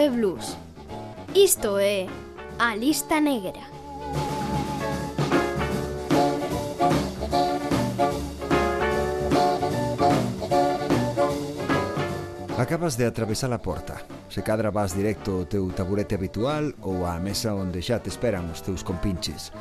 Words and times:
é 0.00 0.08
blues. 0.08 0.56
Isto 1.34 1.76
é 1.78 2.08
a 2.58 2.74
lista 2.74 3.20
negra. 3.20 3.60
Acabas 12.56 12.96
de 12.96 13.04
atravesar 13.04 13.52
a 13.52 13.58
porta. 13.58 14.00
Se 14.28 14.40
cadra 14.40 14.70
vas 14.70 14.96
directo 14.96 15.32
ao 15.32 15.44
teu 15.44 15.68
taburete 15.68 16.16
habitual 16.16 16.72
ou 16.80 17.04
á 17.04 17.20
mesa 17.20 17.52
onde 17.52 17.84
xa 17.84 18.00
te 18.00 18.08
esperan 18.08 18.48
os 18.48 18.64
teus 18.64 18.80
compinches. 18.80 19.52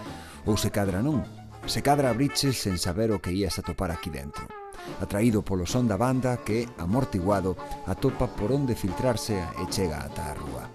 Ou 0.47 0.55
se 0.55 0.71
cadra 0.71 1.03
non, 1.03 1.27
Se 1.69 1.83
cadra 1.83 2.09
abriches 2.09 2.57
sen 2.57 2.81
saber 2.81 3.13
o 3.13 3.21
que 3.21 3.29
ías 3.29 3.61
a 3.61 3.61
topar 3.61 3.93
aquí 3.93 4.09
dentro. 4.09 4.49
Atraído 4.97 5.45
polo 5.45 5.69
son 5.69 5.85
da 5.85 6.01
banda 6.01 6.41
que, 6.41 6.65
amortiguado, 6.81 7.53
atopa 7.85 8.25
por 8.25 8.49
onde 8.49 8.73
filtrarse 8.73 9.37
e 9.37 9.63
chega 9.69 10.01
ata 10.01 10.33
a 10.33 10.33
rúa. 10.33 10.65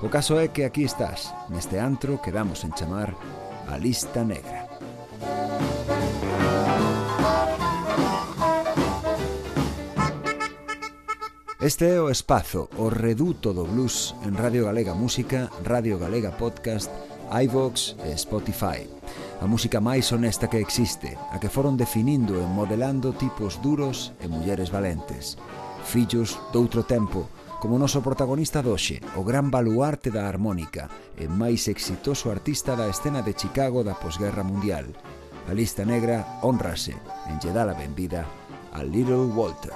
O 0.00 0.08
caso 0.08 0.40
é 0.40 0.48
que 0.48 0.64
aquí 0.64 0.88
estás, 0.88 1.36
neste 1.52 1.76
antro 1.76 2.16
que 2.24 2.32
damos 2.32 2.64
en 2.64 2.72
chamar 2.72 3.12
a 3.68 3.76
lista 3.76 4.24
negra. 4.24 4.64
Este 11.60 11.92
é 11.92 12.00
o 12.00 12.08
espazo, 12.08 12.72
o 12.80 12.88
reduto 12.88 13.52
do 13.52 13.68
blues 13.68 14.16
en 14.24 14.32
Radio 14.32 14.64
Galega 14.64 14.96
Música, 14.96 15.52
Radio 15.60 16.00
Galega 16.00 16.32
Podcast, 16.32 16.88
iVox 17.28 18.00
e 18.08 18.16
Spotify 18.16 18.88
a 19.40 19.46
música 19.46 19.78
máis 19.78 20.10
honesta 20.10 20.50
que 20.50 20.58
existe, 20.58 21.14
a 21.30 21.38
que 21.38 21.46
foron 21.46 21.78
definindo 21.78 22.42
e 22.42 22.46
modelando 22.46 23.14
tipos 23.14 23.62
duros 23.62 24.10
e 24.18 24.26
mulleres 24.26 24.74
valentes. 24.74 25.38
Fillos 25.86 26.34
doutro 26.50 26.82
tempo, 26.82 27.30
como 27.62 27.78
o 27.78 27.82
noso 27.82 28.02
protagonista 28.02 28.62
doxe, 28.62 28.98
o 29.14 29.22
gran 29.22 29.50
baluarte 29.50 30.10
da 30.10 30.26
armónica 30.26 30.90
e 31.14 31.30
máis 31.30 31.70
exitoso 31.70 32.34
artista 32.34 32.74
da 32.74 32.90
escena 32.90 33.22
de 33.22 33.34
Chicago 33.34 33.86
da 33.86 33.94
posguerra 33.94 34.42
mundial. 34.42 34.90
A 35.46 35.54
lista 35.54 35.86
negra 35.86 36.42
honrase 36.42 36.98
en 37.30 37.38
lle 37.38 37.54
dá 37.54 37.62
a 37.62 37.78
benvida 37.78 38.26
a 38.74 38.82
Little 38.82 39.30
Walter. 39.34 39.74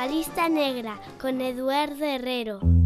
A 0.00 0.08
lista 0.08 0.48
negra 0.48 0.96
con 1.20 1.40
Eduardo 1.44 2.02
Herrero. 2.02 2.83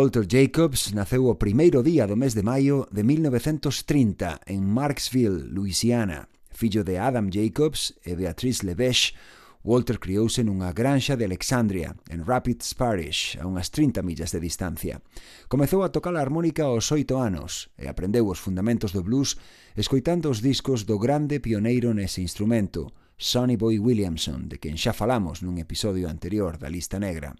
Walter 0.00 0.24
Jacobs 0.26 0.94
naceu 0.94 1.28
o 1.28 1.34
primeiro 1.34 1.82
día 1.82 2.08
do 2.08 2.16
mes 2.16 2.32
de 2.32 2.40
maio 2.40 2.88
de 2.88 3.04
1930 3.04 4.40
en 4.48 4.64
Marksville, 4.64 5.44
Louisiana. 5.52 6.32
Fillo 6.48 6.80
de 6.80 6.96
Adam 6.96 7.28
Jacobs 7.28 7.92
e 8.00 8.16
Beatrice 8.16 8.64
Levesh, 8.64 9.12
Walter 9.60 10.00
criouse 10.00 10.40
nunha 10.40 10.72
granxa 10.72 11.20
de 11.20 11.28
Alexandria, 11.28 11.92
en 12.08 12.24
Rapids 12.24 12.72
Parish, 12.72 13.36
a 13.36 13.44
unhas 13.44 13.68
30 13.68 14.00
millas 14.00 14.32
de 14.32 14.40
distancia. 14.40 15.04
Comezou 15.52 15.84
a 15.84 15.92
tocar 15.92 16.16
a 16.16 16.24
armónica 16.24 16.64
aos 16.64 16.88
oito 16.96 17.20
anos 17.20 17.68
e 17.76 17.84
aprendeu 17.84 18.24
os 18.24 18.40
fundamentos 18.40 18.96
do 18.96 19.04
blues 19.04 19.36
escoitando 19.76 20.32
os 20.32 20.40
discos 20.40 20.88
do 20.88 20.96
grande 20.96 21.44
pioneiro 21.44 21.92
nese 21.92 22.24
instrumento, 22.24 22.88
Sonny 23.22 23.56
Boy 23.56 23.78
Williamson, 23.78 24.48
de 24.48 24.56
quen 24.56 24.80
xa 24.80 24.96
falamos 24.96 25.44
nun 25.44 25.60
episodio 25.60 26.08
anterior 26.08 26.56
da 26.56 26.72
Lista 26.72 26.96
Negra. 26.96 27.36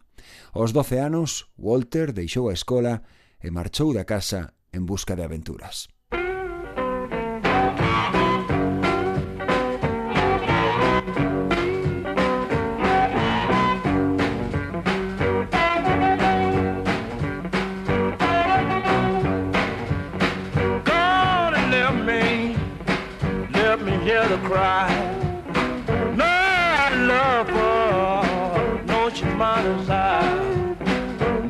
Aos 0.53 0.77
12 0.77 1.00
anos, 1.00 1.49
Walter 1.56 2.12
deixou 2.12 2.53
a 2.53 2.55
escola 2.55 3.00
e 3.41 3.49
marchou 3.49 3.97
da 3.97 4.05
casa 4.05 4.53
en 4.77 4.85
busca 4.85 5.17
de 5.17 5.25
aventuras. 5.25 5.88
cry 24.41 25.10
Shimano's 29.41 29.89
eye. 29.89 30.77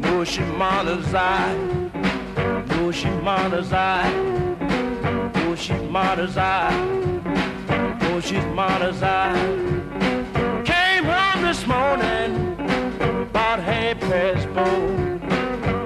No 0.02 0.22
Shimano's 0.22 1.12
eye. 1.12 1.56
No 2.68 2.92
Shimano's 2.92 3.72
eye. 3.72 4.12
No 5.34 5.56
Shimano's 5.56 6.36
eye. 6.36 6.70
No 8.00 8.20
Shimano's 8.20 9.02
eye. 9.02 10.62
Came 10.64 11.04
home 11.04 11.42
this 11.42 11.66
morning, 11.66 12.54
bought 13.32 13.58
hay 13.58 13.94
press 13.98 14.46
bowl. 14.54 15.18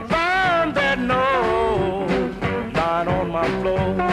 Found 0.08 0.74
that 0.74 0.98
note 0.98 2.74
lying 2.74 3.08
on 3.08 3.30
my 3.30 3.48
floor. 3.62 4.03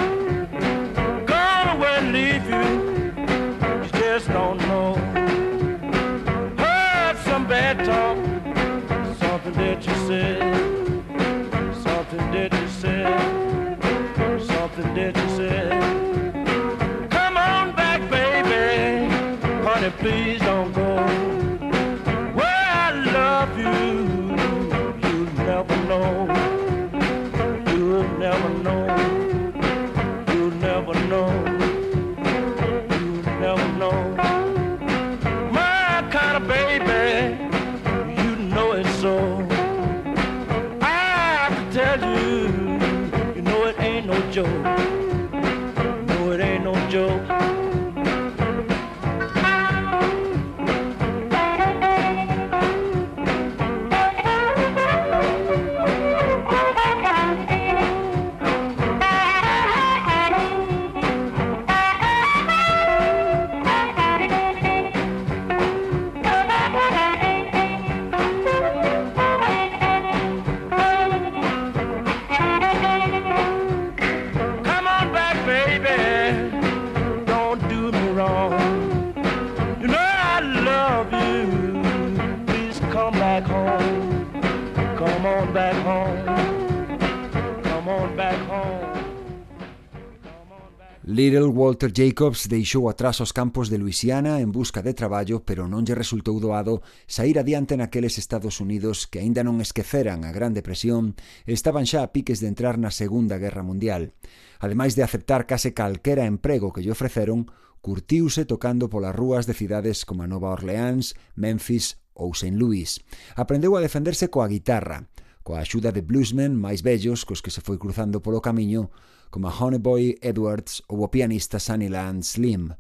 Walter 91.82 92.06
Jacobs 92.06 92.48
deixou 92.48 92.90
atrás 92.90 93.20
os 93.22 93.34
campos 93.34 93.68
de 93.68 93.80
Luisiana 93.80 94.40
en 94.40 94.52
busca 94.52 94.86
de 94.86 94.94
traballo, 94.94 95.42
pero 95.42 95.66
non 95.66 95.82
lle 95.82 95.98
resultou 95.98 96.38
doado 96.38 96.86
sair 97.10 97.42
adiante 97.42 97.74
naqueles 97.74 98.22
Estados 98.22 98.62
Unidos 98.62 99.10
que 99.10 99.18
aínda 99.18 99.42
non 99.42 99.58
esqueceran 99.58 100.22
a 100.22 100.30
Gran 100.30 100.54
Depresión 100.54 101.18
e 101.42 101.58
estaban 101.58 101.90
xa 101.90 102.06
a 102.06 102.14
piques 102.14 102.38
de 102.38 102.54
entrar 102.54 102.78
na 102.78 102.94
Segunda 102.94 103.42
Guerra 103.42 103.66
Mundial. 103.66 104.14
Ademais 104.62 104.94
de 104.94 105.02
aceptar 105.02 105.50
case 105.50 105.74
calquera 105.74 106.30
emprego 106.30 106.70
que 106.70 106.86
lle 106.86 106.94
ofreceron, 106.94 107.50
curtiuse 107.82 108.46
tocando 108.46 108.86
polas 108.86 109.18
rúas 109.18 109.50
de 109.50 109.58
cidades 109.58 110.06
como 110.06 110.22
Nova 110.30 110.54
Orleans, 110.54 111.18
Memphis 111.34 111.98
ou 112.14 112.38
St. 112.38 112.54
Louis. 112.54 113.02
Aprendeu 113.34 113.74
a 113.74 113.82
defenderse 113.82 114.30
coa 114.30 114.46
guitarra, 114.46 115.10
coa 115.42 115.66
axuda 115.66 115.90
de 115.90 116.06
bluesmen 116.06 116.54
máis 116.54 116.86
bellos 116.86 117.26
cos 117.26 117.42
que 117.42 117.50
se 117.50 117.66
foi 117.66 117.82
cruzando 117.82 118.22
polo 118.22 118.38
camiño, 118.38 118.94
como 119.32 119.48
a 119.48 119.56
Honeyboy 119.56 120.20
Edwards 120.22 120.84
ou 120.92 121.02
o 121.02 121.10
pianista 121.10 121.58
Sunnyland 121.58 122.22
Slim, 122.22 122.76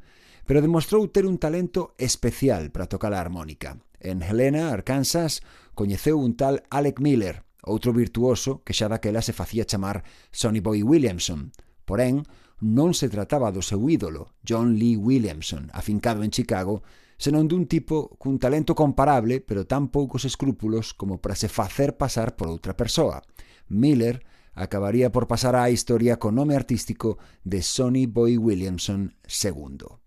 pero 0.45 0.61
demostrou 0.61 1.07
ter 1.07 1.25
un 1.25 1.39
talento 1.39 1.95
especial 1.97 2.69
para 2.69 2.91
tocar 2.91 3.15
a 3.15 3.23
armónica. 3.23 3.79
En 4.03 4.21
Helena, 4.21 4.69
Arkansas, 4.69 5.41
coñeceu 5.73 6.19
un 6.19 6.35
tal 6.35 6.67
Alec 6.69 6.99
Miller, 6.99 7.47
outro 7.63 7.95
virtuoso 7.95 8.61
que 8.67 8.75
xa 8.75 8.91
daquela 8.91 9.23
se 9.23 9.33
facía 9.33 9.65
chamar 9.65 10.03
Sonny 10.29 10.59
Boy 10.59 10.83
Williamson. 10.83 11.55
Porén, 11.87 12.27
non 12.61 12.93
se 12.93 13.09
trataba 13.09 13.49
do 13.49 13.63
seu 13.63 13.81
ídolo, 13.89 14.37
John 14.45 14.77
Lee 14.77 14.99
Williamson, 14.99 15.71
afincado 15.73 16.21
en 16.21 16.29
Chicago, 16.29 16.85
senón 17.21 17.47
dun 17.47 17.69
tipo 17.69 18.17
cun 18.17 18.41
talento 18.41 18.73
comparable 18.73 19.45
pero 19.45 19.69
tan 19.69 19.93
poucos 19.93 20.25
escrúpulos 20.25 20.93
como 20.97 21.21
para 21.21 21.37
se 21.37 21.47
facer 21.47 21.95
pasar 21.95 22.35
por 22.35 22.49
outra 22.49 22.75
persoa. 22.75 23.21
Miller 23.69 24.25
acabaría 24.61 25.11
por 25.11 25.25
pasar 25.25 25.57
á 25.57 25.65
historia 25.73 26.21
co 26.21 26.29
nome 26.29 26.53
artístico 26.53 27.17
de 27.41 27.65
Sonny 27.65 28.05
Boy 28.05 28.37
Williamson 28.37 29.17
II. 29.25 29.97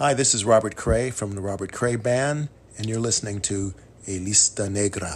Hi, 0.00 0.14
this 0.14 0.34
is 0.34 0.46
Robert 0.46 0.76
Cray 0.76 1.10
from 1.10 1.32
the 1.32 1.42
Robert 1.42 1.72
Cray 1.72 1.96
Band, 1.96 2.48
and 2.78 2.88
you're 2.88 2.98
listening 2.98 3.38
to 3.42 3.74
Elista 4.08 4.70
Negra. 4.70 5.12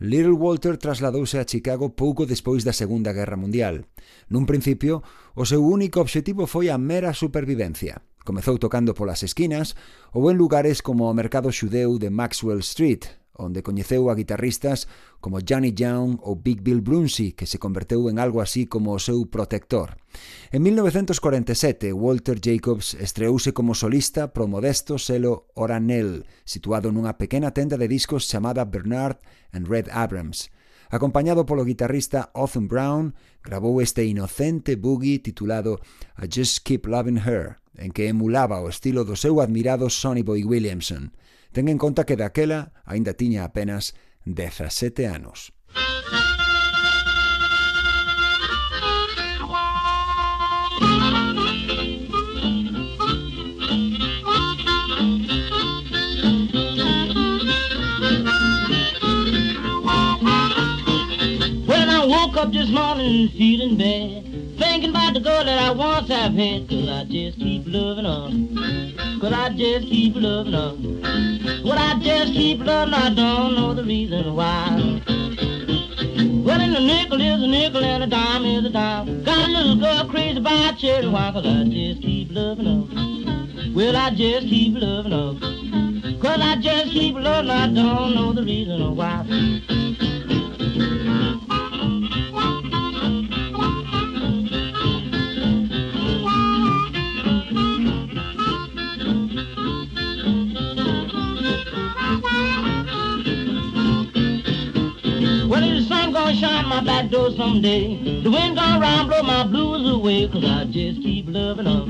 Little 0.00 0.32
Walter 0.32 0.78
trasladouse 0.78 1.34
a 1.34 1.44
Chicago 1.44 1.90
pouco 1.90 2.24
despois 2.24 2.64
da 2.64 2.72
Segunda 2.72 3.12
Guerra 3.12 3.36
Mundial. 3.36 3.84
Nun 4.32 4.48
principio, 4.48 5.04
o 5.36 5.44
seu 5.44 5.60
único 5.60 6.00
obxectivo 6.00 6.48
foi 6.48 6.72
a 6.72 6.80
mera 6.80 7.12
supervivencia. 7.12 8.00
Comezou 8.24 8.56
tocando 8.56 8.96
polas 8.96 9.20
esquinas 9.28 9.76
ou 10.16 10.32
en 10.32 10.40
lugares 10.40 10.80
como 10.80 11.04
o 11.04 11.12
mercado 11.12 11.52
xudeu 11.52 12.00
de 12.00 12.08
Maxwell 12.08 12.64
Street, 12.64 13.04
onde 13.34 13.62
coñeceu 13.62 14.10
a 14.10 14.14
guitarristas 14.14 14.88
como 15.20 15.40
Johnny 15.40 15.72
Young 15.72 16.20
ou 16.20 16.36
Big 16.36 16.60
Bill 16.60 16.80
Brunsey, 16.80 17.32
que 17.32 17.46
se 17.46 17.58
converteu 17.58 18.08
en 18.08 18.18
algo 18.18 18.40
así 18.40 18.66
como 18.66 18.92
o 18.92 19.00
seu 19.00 19.26
protector. 19.26 19.96
En 20.52 20.62
1947, 20.62 21.92
Walter 21.92 22.38
Jacobs 22.40 22.94
estreouse 22.94 23.52
como 23.52 23.74
solista 23.74 24.32
pro 24.32 24.46
modesto 24.46 24.98
selo 24.98 25.48
Oranel, 25.54 26.28
situado 26.44 26.92
nunha 26.92 27.16
pequena 27.16 27.56
tenda 27.56 27.80
de 27.80 27.88
discos 27.88 28.28
chamada 28.28 28.68
Bernard 28.68 29.18
and 29.52 29.68
Red 29.68 29.88
Abrams. 29.88 30.52
Acompañado 30.92 31.46
polo 31.46 31.64
guitarrista 31.64 32.28
Otham 32.34 32.68
Brown, 32.68 33.14
grabou 33.42 33.80
este 33.80 34.04
inocente 34.04 34.76
boogie 34.76 35.24
titulado 35.24 35.80
I 36.20 36.28
Just 36.28 36.68
Keep 36.68 36.84
Loving 36.84 37.24
Her, 37.24 37.56
en 37.80 37.96
que 37.96 38.08
emulaba 38.08 38.60
o 38.60 38.68
estilo 38.68 39.08
do 39.08 39.16
seu 39.16 39.40
admirado 39.40 39.88
Sonny 39.88 40.20
Boy 40.20 40.44
Williamson. 40.44 41.16
Ten 41.52 41.68
en 41.68 41.78
conta 41.78 42.04
que 42.04 42.16
daquela 42.16 42.72
aínda 42.84 43.12
tiña 43.12 43.44
apenas 43.44 43.94
17 44.24 45.06
anos. 45.06 45.52
Up 62.42 62.50
this 62.50 62.70
morning 62.70 63.28
feeling 63.38 63.78
bad. 63.78 64.58
Thinking 64.58 64.90
about 64.90 65.14
the 65.14 65.20
girl 65.20 65.44
that 65.44 65.58
I 65.62 65.70
once 65.70 66.08
have 66.08 66.34
had. 66.34 66.68
Cause 66.68 66.88
I 66.88 67.04
just 67.04 67.38
keep 67.38 67.62
loving 67.66 68.04
her. 68.04 69.20
Cause 69.20 69.32
I 69.32 69.50
just 69.50 69.86
keep 69.86 70.14
loving 70.16 70.52
her. 70.52 70.74
Well, 71.64 71.78
I 71.78 72.00
just 72.02 72.32
keep 72.32 72.58
loving 72.58 72.94
her. 72.94 73.00
I 73.00 73.14
don't 73.14 73.54
know 73.54 73.74
the 73.74 73.84
reason 73.84 74.34
why. 74.34 74.74
Well, 76.44 76.60
and 76.60 76.74
a 76.74 76.80
nickel 76.80 77.20
is 77.20 77.42
a 77.44 77.46
nickel 77.46 77.84
and 77.84 78.02
a 78.02 78.06
dime 78.08 78.44
is 78.44 78.64
a 78.64 78.70
dime. 78.70 79.22
Got 79.22 79.48
a 79.48 79.52
little 79.52 79.76
girl 79.76 80.08
crazy 80.10 80.38
about 80.38 80.78
cherry 80.78 81.06
wine. 81.06 81.32
Cause 81.34 81.46
I 81.46 81.62
just 81.62 82.02
keep 82.02 82.28
loving 82.32 82.66
her. 82.66 83.72
Well, 83.72 83.96
I 83.96 84.10
just 84.10 84.48
keep 84.48 84.74
loving 84.74 85.12
her. 85.12 86.18
Cause 86.20 86.40
I 86.40 86.56
just 86.56 86.90
keep 86.90 87.14
loving 87.14 87.50
her. 87.50 87.56
I 87.56 87.66
don't 87.68 88.16
know 88.16 88.32
the 88.32 88.42
reason 88.42 88.96
why 88.96 89.71
my 106.72 106.82
back 106.82 107.10
door 107.10 107.30
someday. 107.36 108.22
The 108.22 108.30
wind 108.30 108.56
gonna 108.56 108.80
round 108.80 109.10
blow 109.10 109.22
my 109.22 109.46
blues 109.46 109.92
away. 109.92 110.26
Cause 110.28 110.44
I 110.44 110.64
just 110.64 111.02
keep 111.02 111.26
loving 111.28 111.66
her. 111.66 111.84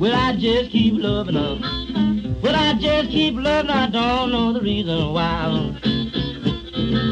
Well, 0.00 0.14
I 0.14 0.36
just 0.36 0.70
keep 0.70 0.94
loving 0.96 1.34
her. 1.34 1.58
Well, 2.42 2.56
I 2.56 2.78
just 2.80 3.10
keep 3.10 3.34
loving 3.34 3.70
her. 3.70 3.76
I 3.76 3.90
don't 3.90 4.32
know 4.32 4.54
the 4.54 4.60
reason 4.62 5.12
why. 5.12 5.76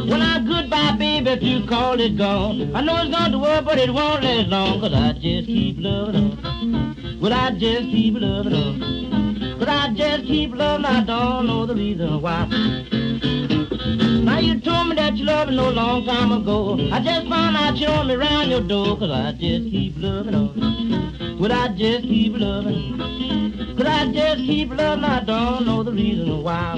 When 0.09 0.23
I 0.23 0.41
goodbye, 0.41 0.97
baby, 0.99 1.31
if 1.31 1.43
you 1.43 1.67
call 1.69 2.01
it 2.01 2.17
gone. 2.17 2.75
I 2.75 2.81
know 2.81 2.97
it's 3.03 3.15
gone 3.15 3.33
to 3.33 3.39
work, 3.39 3.67
but 3.67 3.79
it 3.79 3.93
won't 3.93 4.25
last 4.25 4.49
long. 4.49 4.81
Cause 4.81 4.95
I 4.95 5.13
just 5.13 5.47
keep 5.47 5.77
loving 5.79 6.31
her. 6.31 7.19
Well, 7.21 7.35
I 7.35 7.51
just 7.51 7.91
keep 7.93 8.15
loving 8.17 8.55
her. 8.55 9.59
But 9.59 9.69
I 9.69 9.93
just 9.93 10.25
keep 10.25 10.55
loving 10.55 10.87
her. 10.87 11.03
I 11.03 11.05
don't 11.05 11.47
know 11.47 11.67
the 11.67 11.75
reason 11.75 12.23
why. 12.23 12.98
Now 14.39 14.45
you 14.45 14.61
told 14.61 14.87
me 14.91 14.95
that 14.95 15.17
you 15.17 15.25
loved 15.25 15.51
me 15.51 15.57
no 15.57 15.69
long 15.69 16.05
time 16.05 16.31
ago. 16.31 16.79
I 16.93 17.01
just 17.01 17.27
found 17.27 17.57
out 17.57 17.77
you 17.77 17.89
want 17.89 18.07
me 18.07 18.15
round 18.15 18.49
your 18.49 18.61
door, 18.61 18.97
cause 18.97 19.11
I 19.11 19.33
just 19.33 19.69
keep 19.69 19.95
loving 19.97 20.33
her. 20.33 21.37
But 21.41 21.51
I 21.51 21.67
just 21.75 22.05
keep 22.05 22.35
loving 22.37 22.99
Cause 23.77 23.87
I 23.87 24.13
just 24.13 24.37
keep 24.47 24.71
loving 24.71 25.03
I 25.03 25.25
don't 25.25 25.67
know 25.67 25.83
the 25.83 25.91
reason 25.91 26.45
why. 26.45 26.77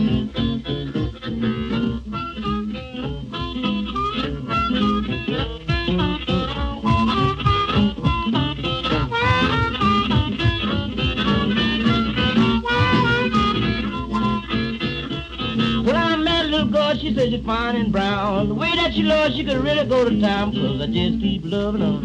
She 17.01 17.15
said 17.15 17.33
you're 17.33 17.43
fine 17.43 17.77
and 17.77 17.91
brown. 17.91 18.49
The 18.49 18.55
way 18.55 18.71
that 18.77 18.93
she 18.93 19.03
loves, 19.03 19.35
she 19.35 19.43
could 19.45 19.57
really 19.57 19.87
go 19.89 20.09
to 20.09 20.21
town. 20.21 20.53
Cause 20.53 20.81
I 20.83 20.87
just 20.87 21.21
keep 21.21 21.43
loving 21.45 21.81
her. 21.81 22.01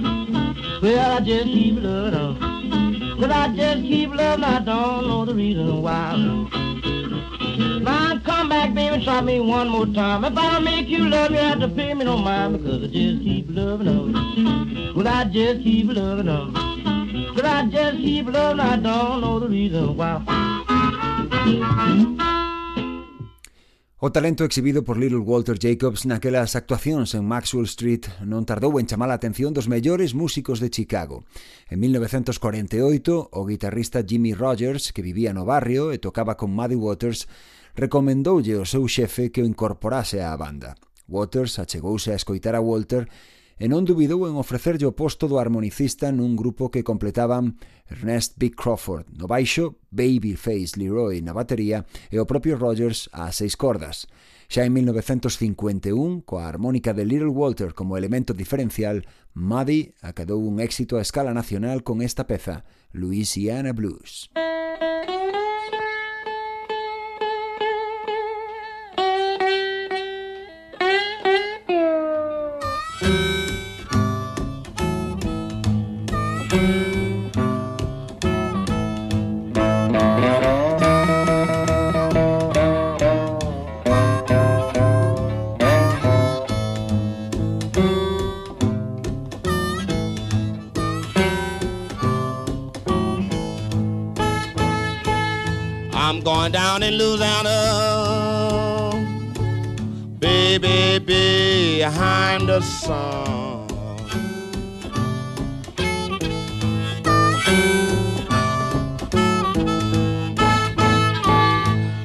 Well, 0.82 1.12
I 1.12 1.20
just 1.20 1.46
keep 1.46 1.76
loving 1.76 2.14
her. 2.14 2.36
Cause 3.20 3.32
I 3.32 3.56
just 3.56 3.82
keep 3.82 4.10
loving 4.10 4.44
her. 4.44 4.56
I 4.56 4.60
don't 4.60 5.08
know 5.08 5.26
the 5.26 5.34
reason 5.34 5.82
why. 5.82 6.16
Now 7.82 8.20
come 8.24 8.50
back, 8.50 8.74
baby, 8.74 9.04
try 9.04 9.22
me 9.22 9.40
one 9.42 9.68
more 9.68 9.86
time. 9.86 10.24
If 10.24 10.38
I 10.38 10.54
don't 10.54 10.64
make 10.64 10.88
you 10.88 11.10
love 11.10 11.32
me, 11.32 11.38
you 11.38 11.44
have 11.44 11.60
to 11.60 11.68
pay 11.68 11.94
me 11.94 12.06
no 12.06 12.18
mind. 12.18 12.64
Because 12.64 12.84
I 12.84 12.88
just 12.88 13.22
keep 13.22 13.48
loving 13.50 13.88
her. 13.88 14.94
Well, 14.94 15.08
I 15.08 15.26
just 15.26 15.62
keep 15.62 15.88
loving 15.90 16.28
her. 16.28 16.52
But 17.36 17.46
I 17.46 17.66
just 17.66 17.98
keep 17.98 18.28
loving 18.28 18.60
her. 18.60 18.72
I 18.72 18.78
don't 18.78 19.20
know 19.22 19.40
the 19.40 19.50
reason 19.50 19.98
why. 19.98 20.22
O 24.06 24.12
talento 24.12 24.46
exhibido 24.46 24.84
por 24.84 25.00
Little 25.00 25.18
Walter 25.18 25.58
Jacobs 25.58 26.06
naquelas 26.06 26.54
actuacións 26.54 27.18
en 27.18 27.26
Maxwell 27.26 27.66
Street 27.66 28.06
non 28.22 28.46
tardou 28.46 28.78
en 28.78 28.86
chamar 28.86 29.10
a 29.10 29.18
atención 29.18 29.50
dos 29.50 29.66
mellores 29.66 30.14
músicos 30.14 30.62
de 30.62 30.70
Chicago. 30.70 31.26
En 31.74 31.82
1948, 31.82 33.34
o 33.34 33.42
guitarrista 33.50 34.06
Jimmy 34.06 34.38
Rogers, 34.38 34.94
que 34.94 35.02
vivía 35.02 35.34
no 35.34 35.42
barrio 35.42 35.90
e 35.90 35.98
tocaba 35.98 36.38
con 36.38 36.54
Muddy 36.54 36.78
Waters, 36.78 37.26
recomendoulle 37.74 38.62
ao 38.62 38.70
seu 38.70 38.86
xefe 38.86 39.34
que 39.34 39.42
o 39.42 39.50
incorporase 39.50 40.22
á 40.22 40.30
banda. 40.38 40.78
Waters 41.10 41.58
achegouse 41.58 42.14
a 42.14 42.20
escoitar 42.22 42.54
a 42.54 42.62
Walter 42.62 43.10
e 43.10 43.35
e 43.56 43.72
non 43.72 43.88
dubidou 43.88 44.28
en 44.28 44.36
ofrecerlle 44.36 44.84
o 44.84 44.96
posto 44.96 45.32
do 45.32 45.40
armonicista 45.40 46.12
nun 46.12 46.36
grupo 46.36 46.68
que 46.68 46.84
completaban 46.84 47.56
Ernest 47.88 48.36
B. 48.36 48.52
Crawford 48.52 49.08
no 49.16 49.32
baixo, 49.32 49.80
Babyface 49.92 50.76
Leroy 50.76 51.24
na 51.24 51.32
batería 51.32 51.88
e 52.12 52.20
o 52.20 52.28
propio 52.28 52.60
Rogers 52.60 53.08
a 53.16 53.32
seis 53.32 53.56
cordas. 53.56 54.12
Xa 54.52 54.68
en 54.68 54.78
1951, 54.78 56.22
coa 56.28 56.46
armónica 56.46 56.94
de 56.94 57.08
Little 57.08 57.34
Walter 57.34 57.74
como 57.74 57.98
elemento 57.98 58.36
diferencial, 58.36 59.08
Muddy 59.34 59.96
acadou 60.04 60.44
un 60.44 60.60
éxito 60.60 61.00
a 61.00 61.04
escala 61.04 61.34
nacional 61.34 61.82
con 61.82 62.04
esta 62.04 62.28
peza, 62.28 62.68
Louisiana 62.92 63.74
Blues. 63.74 64.30
Música 64.36 65.15
behind 102.38 102.50
the 102.50 102.62
sun. 102.62 103.68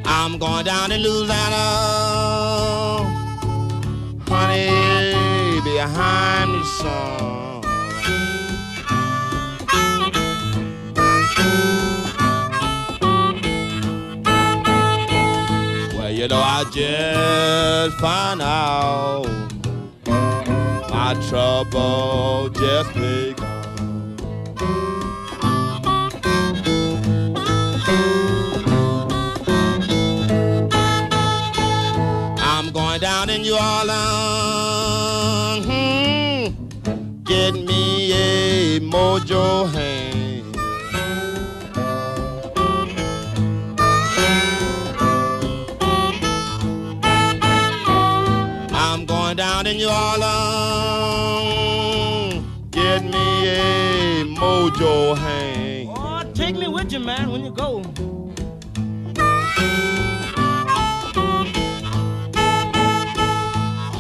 I'm 0.05 0.39
going 0.39 0.65
down 0.65 0.91
to 0.91 0.99
Louisiana, 0.99 1.67
honey, 4.29 5.61
behind 5.65 6.55
the 6.55 6.65
sun. 6.65 7.01
You 16.11 16.29
know, 16.29 16.37
I 16.37 16.65
just 16.71 17.99
found 17.99 18.43
out 18.43 19.30
trouble 21.81 22.51
just 22.51 22.93
begun. 22.95 24.17
I'm 32.39 32.71
going 32.73 33.01
down 33.01 33.31
in 33.31 33.43
New 33.43 33.55
Orleans. 33.55 33.97
Hmm, 35.67 36.47
get 37.25 37.55
me 37.55 38.13
a 38.13 38.81
mojo 38.81 39.73
hand. 39.73 40.57
I'm 48.73 49.07
going 49.07 49.37
down 49.37 49.67
in 49.67 49.77
New 49.79 49.89
Orleans. 49.89 50.80
Mojo 54.81 55.17
hand. 55.17 55.89
Oh, 55.91 56.23
take 56.35 56.57
me 56.57 56.69
with 56.69 56.93
you, 56.93 57.01
man, 57.01 57.31
when 57.31 57.45
you 57.45 57.51
go. 57.51 57.83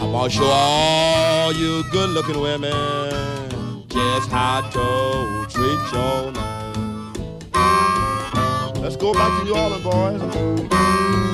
I'm 0.00 0.12
gonna 0.12 0.30
show 0.30 0.44
all 0.44 1.52
you 1.52 1.84
good 1.90 2.10
looking 2.10 2.40
women 2.40 2.70
just 3.88 4.30
how 4.30 4.60
to 4.70 5.46
treat 5.50 5.92
your 5.92 6.32
man. 6.32 6.72
Let's 8.82 8.96
go 8.96 9.12
back 9.12 9.38
to 9.38 9.44
New 9.44 9.54
Orleans, 9.54 9.82
boys. 9.84 11.29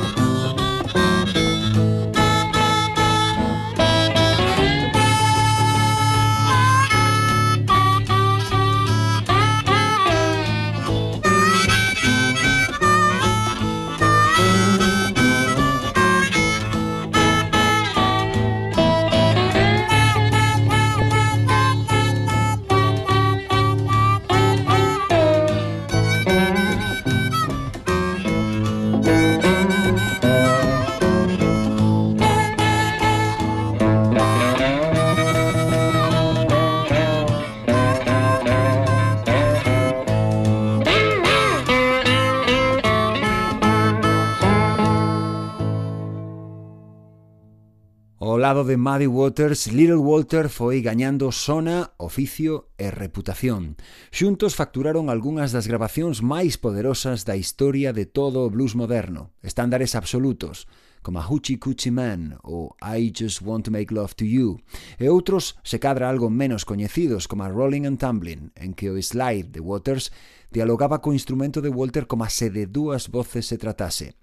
lado 48.46 48.62
de 48.62 48.76
Muddy 48.76 49.08
Waters, 49.08 49.72
Little 49.72 49.96
Walter 49.96 50.48
foi 50.48 50.78
gañando 50.78 51.32
sona, 51.32 51.90
oficio 51.98 52.70
e 52.78 52.94
reputación. 52.94 53.74
Xuntos 54.14 54.54
facturaron 54.54 55.10
algunhas 55.10 55.50
das 55.50 55.66
grabacións 55.66 56.22
máis 56.22 56.54
poderosas 56.54 57.26
da 57.26 57.34
historia 57.34 57.90
de 57.90 58.06
todo 58.06 58.46
o 58.46 58.50
blues 58.54 58.78
moderno, 58.78 59.34
estándares 59.42 59.98
absolutos, 59.98 60.70
como 61.02 61.18
a 61.18 61.26
Hoochie 61.26 61.58
Coochie 61.58 61.90
Man 61.90 62.38
ou 62.46 62.78
I 62.78 63.10
Just 63.10 63.42
Want 63.42 63.66
to 63.66 63.74
Make 63.74 63.90
Love 63.90 64.14
to 64.14 64.22
You, 64.22 64.62
e 64.94 65.10
outros 65.10 65.58
se 65.66 65.82
cadra 65.82 66.06
algo 66.06 66.30
menos 66.30 66.62
coñecidos 66.62 67.26
como 67.26 67.42
a 67.42 67.50
Rolling 67.50 67.82
and 67.82 67.98
Tumbling, 67.98 68.54
en 68.54 68.78
que 68.78 68.94
o 68.94 68.98
slide 69.02 69.50
de 69.50 69.58
Waters 69.58 70.14
dialogaba 70.54 71.02
co 71.02 71.10
instrumento 71.10 71.58
de 71.58 71.74
Walter 71.74 72.06
como 72.06 72.22
se 72.30 72.54
de 72.54 72.70
dúas 72.70 73.10
voces 73.10 73.50
se 73.50 73.58
tratase, 73.58 74.14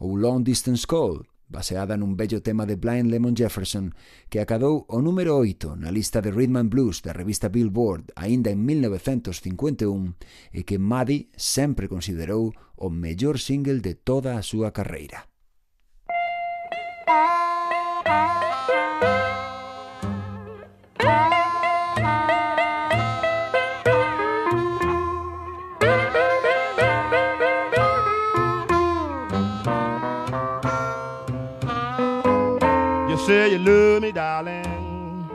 ou 0.00 0.16
Long 0.16 0.40
Distance 0.40 0.88
Call, 0.88 1.28
baseada 1.48 1.96
nun 1.96 2.14
bello 2.14 2.44
tema 2.44 2.68
de 2.68 2.76
Blind 2.76 3.08
Lemon 3.08 3.34
Jefferson, 3.34 3.96
que 4.28 4.38
acadou 4.38 4.84
o 4.88 5.00
número 5.00 5.34
8 5.34 5.76
na 5.80 5.90
lista 5.90 6.20
de 6.20 6.30
Rhythm 6.30 6.60
and 6.60 6.70
Blues 6.70 7.00
da 7.00 7.16
revista 7.16 7.48
Billboard 7.48 8.12
aínda 8.14 8.52
en 8.52 8.64
1951 8.64 10.14
e 10.52 10.62
que 10.68 10.76
Maddie 10.76 11.32
sempre 11.34 11.88
considerou 11.88 12.52
o 12.76 12.92
mellor 12.92 13.40
single 13.40 13.80
de 13.80 13.96
toda 13.96 14.36
a 14.36 14.44
súa 14.44 14.70
carreira. 14.70 15.26
Darling. 34.42 35.28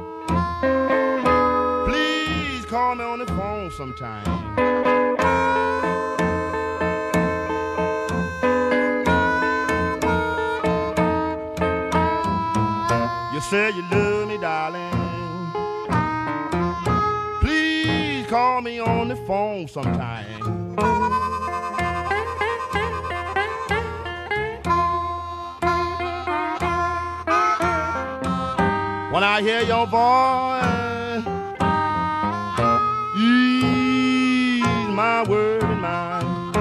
Please 1.85 2.65
call 2.65 2.95
me 2.95 3.03
on 3.03 3.19
the 3.19 3.25
phone 3.25 3.69
sometime. 3.71 4.23
You 13.33 13.41
say 13.41 13.71
you 13.71 13.83
love 13.91 14.27
me, 14.27 14.37
darling. 14.37 14.91
Please 17.41 18.25
call 18.27 18.61
me 18.61 18.79
on 18.79 19.09
the 19.09 19.17
phone 19.27 19.67
sometime. 19.67 20.62
Hear 29.43 29.61
your 29.63 29.85
voice, 29.85 31.25
ease 33.17 34.63
my 34.87 35.21
worried 35.27 35.81
mind. 35.81 36.55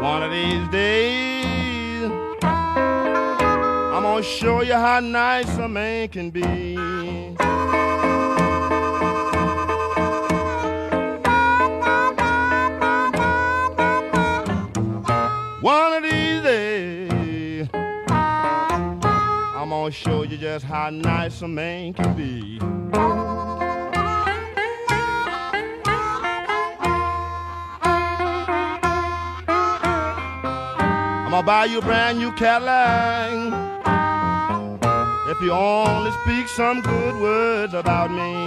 One 0.00 0.22
of 0.22 0.30
these 0.30 0.66
days, 0.68 2.10
I'm 2.42 4.02
gonna 4.02 4.22
show 4.22 4.62
you 4.62 4.72
how 4.72 5.00
nice 5.00 5.58
a 5.58 5.68
man 5.68 6.08
can 6.08 6.30
be. 6.30 7.17
Gonna 19.88 19.96
show 19.96 20.22
you 20.22 20.36
just 20.36 20.66
how 20.66 20.90
nice 20.90 21.40
a 21.40 21.48
man 21.48 21.94
can 21.94 22.14
be. 22.14 22.58
I'm 22.60 22.90
gonna 31.30 31.42
buy 31.42 31.64
you 31.64 31.78
a 31.78 31.80
brand 31.80 32.18
new 32.18 32.30
Cadillac 32.32 33.32
if 35.30 35.40
you 35.40 35.52
only 35.52 36.10
speak 36.22 36.48
some 36.48 36.82
good 36.82 37.18
words 37.22 37.72
about 37.72 38.10
me. 38.10 38.44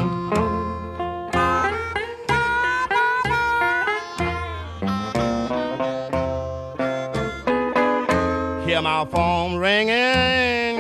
Hear 8.64 8.84
my 8.84 9.06
phone 9.06 9.58
ringing, 9.58 10.71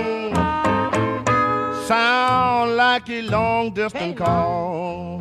sound 1.91 2.77
like 2.77 3.09
a 3.09 3.21
long 3.23 3.73
distance 3.73 4.17
call. 4.17 5.19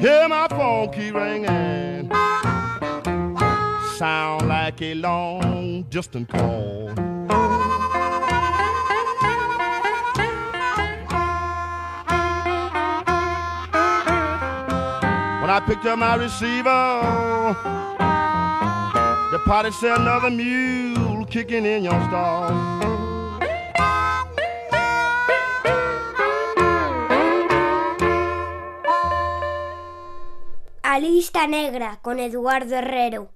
Hear 0.00 0.28
my 0.28 0.48
phone 0.50 0.92
keep 0.92 1.14
ringing, 1.14 2.10
sound 3.98 4.48
like 4.48 4.82
a 4.82 4.94
long 4.94 5.84
distance 5.88 6.28
call. 6.28 6.86
When 15.40 15.50
I 15.56 15.62
picked 15.68 15.86
up 15.86 16.00
my 16.00 16.16
receiver, 16.16 17.76
the 19.30 19.38
party 19.40 19.70
said 19.72 19.98
another 19.98 20.30
mule 20.30 21.24
kicking 21.26 21.66
in 21.66 21.84
your 21.84 22.00
stall. 22.08 22.50
A 30.82 30.98
lista 30.98 31.46
negra 31.46 31.98
con 32.00 32.18
Eduardo 32.20 32.74
Herrero. 32.74 33.35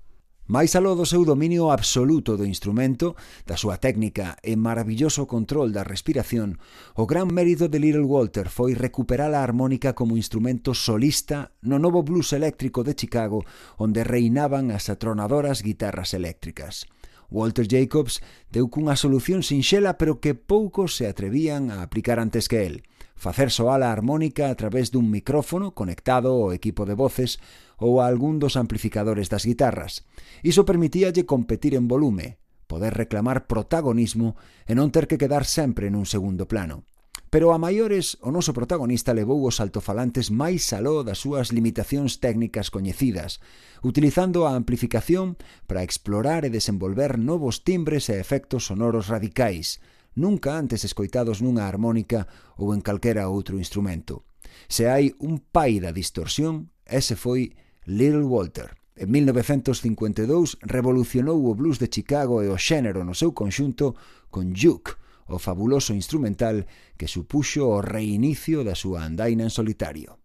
Mais 0.51 0.75
aló 0.75 0.99
do 0.99 1.07
seu 1.07 1.23
dominio 1.23 1.71
absoluto 1.71 2.35
do 2.35 2.43
instrumento, 2.43 3.15
da 3.47 3.55
súa 3.55 3.79
técnica 3.79 4.35
e 4.43 4.59
maravilloso 4.59 5.31
control 5.31 5.71
da 5.71 5.87
respiración, 5.87 6.59
o 6.99 7.07
gran 7.07 7.31
mérito 7.31 7.71
de 7.71 7.79
Little 7.79 8.03
Walter 8.03 8.51
foi 8.51 8.75
recuperar 8.75 9.31
a 9.31 9.47
armónica 9.47 9.95
como 9.95 10.19
instrumento 10.19 10.75
solista 10.75 11.55
no 11.63 11.79
novo 11.79 12.03
blues 12.03 12.35
eléctrico 12.35 12.83
de 12.83 12.99
Chicago, 12.99 13.47
onde 13.79 14.03
reinaban 14.03 14.75
as 14.75 14.91
atronadoras 14.91 15.63
guitarras 15.63 16.19
eléctricas. 16.19 16.91
Walter 17.31 17.71
Jacobs 17.71 18.19
deu 18.51 18.67
cunha 18.67 18.99
solución 18.99 19.47
sinxela 19.47 20.03
pero 20.03 20.19
que 20.19 20.35
poucos 20.35 20.99
se 20.99 21.07
atrevían 21.07 21.71
a 21.71 21.87
aplicar 21.87 22.19
antes 22.19 22.51
que 22.51 22.67
el– 22.67 22.83
facer 23.21 23.53
soar 23.53 23.85
a 23.85 23.93
armónica 23.93 24.49
a 24.49 24.57
través 24.57 24.89
dun 24.89 25.13
micrófono 25.13 25.77
conectado 25.77 26.33
ao 26.33 26.57
equipo 26.57 26.89
de 26.89 26.97
voces 26.97 27.37
ou 27.77 28.01
a 28.01 28.09
algún 28.09 28.41
dos 28.41 28.57
amplificadores 28.57 29.29
das 29.29 29.45
guitarras. 29.45 30.09
Iso 30.41 30.65
permitíalle 30.65 31.29
competir 31.29 31.77
en 31.77 31.85
volume, 31.85 32.41
poder 32.65 32.97
reclamar 32.97 33.45
protagonismo 33.45 34.41
e 34.65 34.73
non 34.73 34.89
ter 34.89 35.05
que 35.05 35.21
quedar 35.21 35.45
sempre 35.45 35.93
nun 35.93 36.09
segundo 36.09 36.49
plano. 36.49 36.89
Pero 37.29 37.53
a 37.53 37.61
maiores, 37.61 38.17
o 38.25 38.33
noso 38.33 38.57
protagonista 38.57 39.13
levou 39.13 39.45
os 39.45 39.61
altofalantes 39.61 40.33
máis 40.33 40.73
aló 40.73 41.05
das 41.05 41.21
súas 41.21 41.53
limitacións 41.53 42.25
técnicas 42.25 42.73
coñecidas, 42.73 43.39
utilizando 43.85 44.49
a 44.49 44.57
amplificación 44.57 45.37
para 45.69 45.85
explorar 45.85 46.49
e 46.49 46.51
desenvolver 46.51 47.21
novos 47.21 47.63
timbres 47.63 48.09
e 48.09 48.17
efectos 48.17 48.67
sonoros 48.67 49.13
radicais, 49.13 49.79
nunca 50.15 50.59
antes 50.59 50.85
escoitados 50.85 51.43
nunha 51.43 51.67
harmónica 51.67 52.27
ou 52.57 52.75
en 52.75 52.81
calquera 52.81 53.31
outro 53.31 53.59
instrumento. 53.59 54.27
Se 54.69 54.91
hai 54.91 55.15
un 55.19 55.39
pai 55.41 55.79
da 55.79 55.95
distorsión, 55.95 56.71
ese 56.87 57.15
foi 57.15 57.55
Little 57.87 58.27
Walter. 58.27 58.77
En 58.97 59.11
1952 59.11 60.59
revolucionou 60.61 61.41
o 61.49 61.55
blues 61.55 61.79
de 61.81 61.89
Chicago 61.89 62.45
e 62.45 62.53
o 62.53 62.59
xénero 62.61 63.01
no 63.07 63.17
seu 63.17 63.33
conxunto 63.33 63.97
con 64.29 64.53
Juke, 64.53 64.99
o 65.31 65.39
fabuloso 65.39 65.95
instrumental 65.95 66.67
que 66.99 67.09
supuxo 67.09 67.65
o 67.65 67.81
reinicio 67.81 68.67
da 68.67 68.75
súa 68.75 69.07
andaina 69.07 69.47
en 69.47 69.53
solitario. 69.55 70.19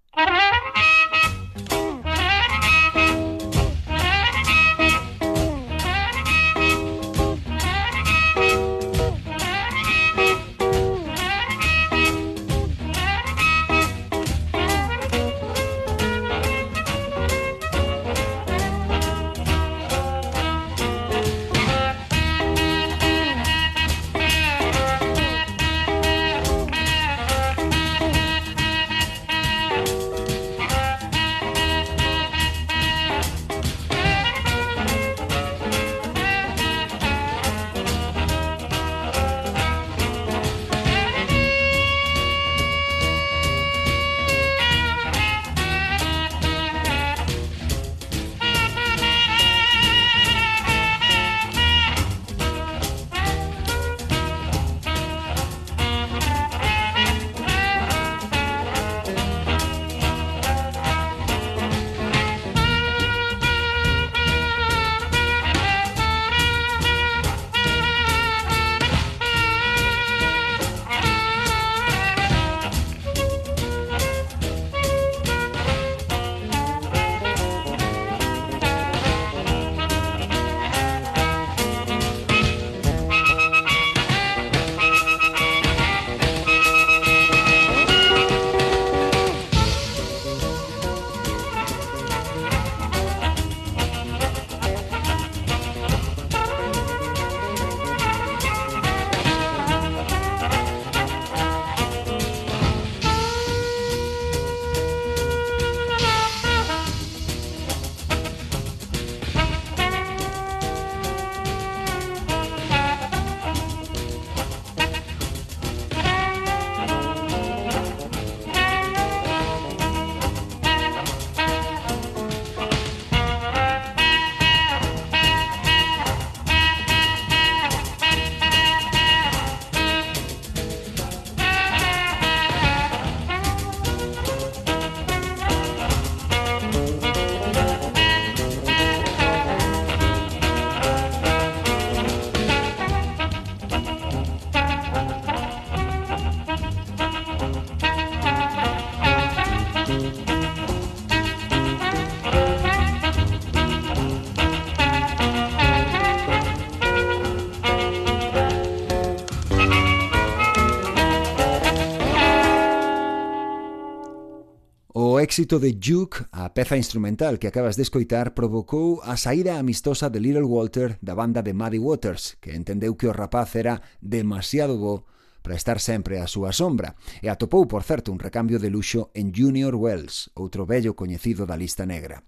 éxito 165.35 165.59
de 165.59 165.77
Juke, 165.83 166.27
a 166.31 166.53
peza 166.53 166.77
instrumental 166.77 167.39
que 167.39 167.51
acabas 167.51 167.75
de 167.75 167.83
escoitar, 167.83 168.33
provocou 168.33 169.03
a 169.03 169.19
saída 169.19 169.59
amistosa 169.59 170.07
de 170.07 170.23
Little 170.23 170.47
Walter 170.47 170.95
da 171.03 171.11
banda 171.11 171.43
de 171.43 171.51
Muddy 171.51 171.75
Waters, 171.75 172.39
que 172.39 172.55
entendeu 172.55 172.95
que 172.95 173.03
o 173.03 173.11
rapaz 173.11 173.51
era 173.59 173.83
demasiado 173.99 174.79
bo 174.79 175.03
para 175.43 175.59
estar 175.59 175.83
sempre 175.83 176.23
á 176.23 176.25
súa 176.31 176.55
sombra, 176.55 176.95
e 177.19 177.27
atopou, 177.27 177.67
por 177.67 177.83
certo, 177.83 178.15
un 178.15 178.23
recambio 178.23 178.63
de 178.63 178.71
luxo 178.71 179.11
en 179.11 179.35
Junior 179.35 179.75
Wells, 179.75 180.31
outro 180.39 180.63
vello 180.63 180.95
coñecido 180.95 181.43
da 181.43 181.59
lista 181.59 181.83
negra. 181.83 182.23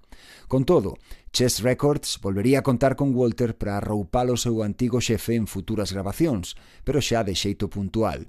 Con 0.52 0.68
todo, 0.68 1.00
Chess 1.32 1.64
Records 1.64 2.20
volvería 2.20 2.60
a 2.60 2.68
contar 2.68 3.00
con 3.00 3.16
Walter 3.16 3.56
para 3.56 3.80
arroupar 3.80 4.28
o 4.28 4.36
seu 4.36 4.68
antigo 4.68 5.00
xefe 5.00 5.40
en 5.40 5.48
futuras 5.48 5.96
grabacións, 5.96 6.60
pero 6.84 7.00
xa 7.00 7.24
de 7.24 7.40
xeito 7.40 7.72
puntual. 7.72 8.28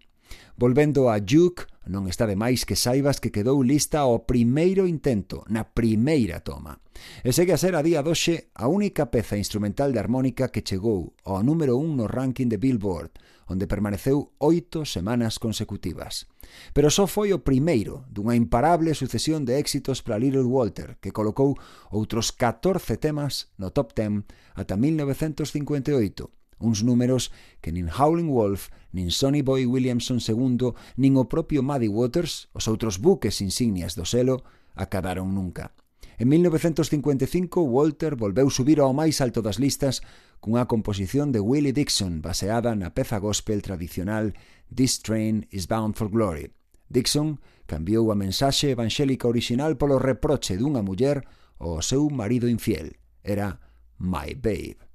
Volvendo 0.54 1.10
a 1.10 1.18
Duke, 1.18 1.66
Non 1.88 2.04
está 2.04 2.28
de 2.28 2.36
máis 2.36 2.68
que 2.68 2.76
saibas 2.76 3.16
que 3.16 3.32
quedou 3.32 3.64
lista 3.64 4.04
ao 4.04 4.28
primeiro 4.28 4.84
intento, 4.84 5.40
na 5.48 5.64
primeira 5.64 6.44
toma. 6.44 6.84
E 7.24 7.32
segue 7.32 7.56
a 7.56 7.60
ser 7.60 7.72
a 7.72 7.80
día 7.80 8.04
doxe 8.04 8.52
a 8.52 8.68
única 8.68 9.08
peza 9.08 9.40
instrumental 9.40 9.88
de 9.88 9.96
armónica 9.96 10.52
que 10.52 10.60
chegou 10.60 11.16
ao 11.24 11.40
número 11.40 11.80
1 11.80 11.96
no 11.96 12.04
ranking 12.04 12.52
de 12.52 12.60
Billboard, 12.60 13.16
onde 13.48 13.64
permaneceu 13.64 14.36
oito 14.36 14.84
semanas 14.84 15.40
consecutivas. 15.40 16.28
Pero 16.76 16.92
só 16.92 17.08
foi 17.08 17.32
o 17.32 17.40
primeiro 17.40 18.04
dunha 18.12 18.36
imparable 18.36 18.92
sucesión 18.92 19.48
de 19.48 19.56
éxitos 19.56 20.04
para 20.04 20.20
Little 20.20 20.44
Walter, 20.44 21.00
que 21.00 21.16
colocou 21.16 21.56
outros 21.88 22.36
14 22.36 23.00
temas 23.00 23.48
no 23.56 23.72
top 23.72 23.96
10 23.96 24.28
ata 24.60 24.76
1958, 24.76 26.37
Uns 26.58 26.82
números 26.82 27.30
que 27.62 27.70
nin 27.70 27.88
Howling 27.88 28.28
Wolf, 28.30 28.68
nin 28.90 29.10
Sonny 29.10 29.42
Boy 29.42 29.66
Williamson 29.66 30.18
II, 30.18 30.74
nin 30.98 31.14
o 31.16 31.30
propio 31.30 31.62
Muddy 31.62 31.88
Waters, 31.88 32.50
os 32.52 32.66
outros 32.66 32.98
buques 32.98 33.40
insignias 33.40 33.94
do 33.94 34.04
selo, 34.04 34.42
acadaron 34.74 35.34
nunca. 35.34 35.74
En 36.18 36.28
1955, 36.28 37.62
Walter 37.62 38.16
volveu 38.18 38.50
subir 38.50 38.82
ao 38.82 38.90
máis 38.90 39.22
alto 39.22 39.38
das 39.38 39.62
listas 39.62 40.02
cunha 40.42 40.66
composición 40.66 41.30
de 41.30 41.38
Willie 41.38 41.70
Dixon 41.70 42.22
baseada 42.22 42.74
na 42.74 42.90
peza 42.90 43.22
gospel 43.22 43.62
tradicional 43.62 44.34
This 44.66 44.98
Train 44.98 45.46
is 45.54 45.70
Bound 45.70 45.94
for 45.94 46.10
Glory. 46.10 46.50
Dixon 46.90 47.38
cambiou 47.70 48.10
a 48.10 48.18
mensaxe 48.18 48.74
evangélica 48.74 49.30
orixinal 49.30 49.78
polo 49.78 50.02
reproche 50.02 50.58
dunha 50.58 50.82
muller 50.82 51.22
ao 51.62 51.82
seu 51.86 52.10
marido 52.10 52.50
infiel. 52.50 52.98
Era 53.22 53.62
My 53.98 54.34
Babe. 54.34 54.87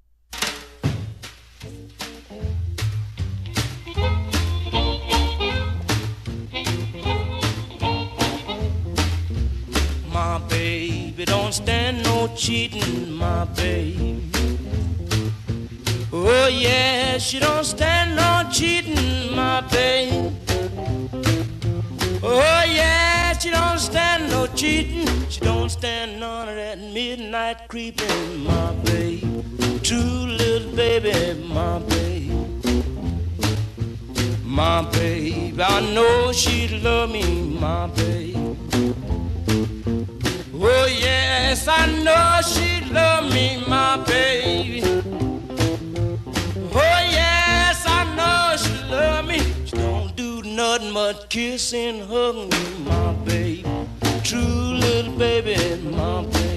My 10.11 10.39
baby 10.49 11.25
don't 11.25 11.53
stand 11.53 12.03
no 12.03 12.27
cheating, 12.35 13.13
my 13.13 13.45
baby. 13.45 14.29
Oh 16.11 16.47
yeah, 16.47 17.17
she 17.17 17.39
don't 17.39 17.63
stand 17.63 18.15
no 18.15 18.49
cheating, 18.51 19.35
my 19.35 19.61
baby. 19.61 20.31
Oh 22.25 22.63
yeah, 22.65 23.37
she 23.37 23.49
don't 23.51 23.79
stand 23.79 24.29
no 24.29 24.47
cheating. 24.47 25.07
She 25.29 25.41
don't 25.41 25.69
stand 25.69 26.21
none 26.21 26.47
of 26.47 26.55
that 26.55 26.79
midnight 26.79 27.67
creeping, 27.67 28.45
my 28.45 28.71
baby. 28.85 29.43
True 29.83 29.99
little 29.99 30.71
baby, 30.73 31.37
my 31.49 31.79
baby. 31.79 32.31
My 34.45 34.89
baby, 34.91 35.61
I 35.61 35.81
know 35.93 36.31
she'd 36.31 36.81
love 36.81 37.11
me, 37.11 37.57
my 37.59 37.87
baby. 37.87 38.55
Oh 40.55 40.85
yes, 40.87 41.67
I 41.67 41.87
know 42.03 42.39
she 42.47 42.89
love 42.89 43.33
me, 43.33 43.65
my 43.67 43.97
baby. 43.97 44.81
Oh 46.71 46.99
yes, 47.11 47.83
I 47.85 48.03
know 48.15 48.55
she 48.55 48.73
love 48.89 49.25
me. 49.27 49.39
She 49.65 49.75
don't 49.75 50.02
do 50.02 50.02
nothing 50.63 50.93
but 50.93 51.29
kiss 51.29 51.73
and 51.73 52.01
hug 52.03 52.35
me, 52.35 52.63
my 52.85 53.11
baby. 53.25 53.65
True 54.23 54.77
little 54.85 55.11
baby, 55.17 55.57
my 55.91 56.23
baby. 56.23 56.53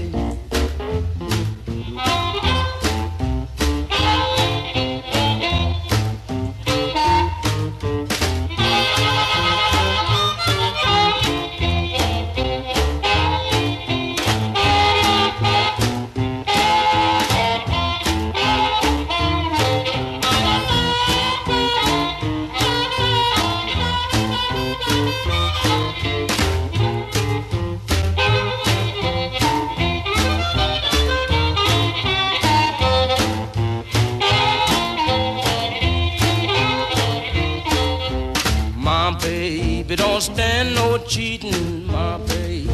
Cheating, 41.08 41.86
my 41.86 42.18
baby. 42.18 42.68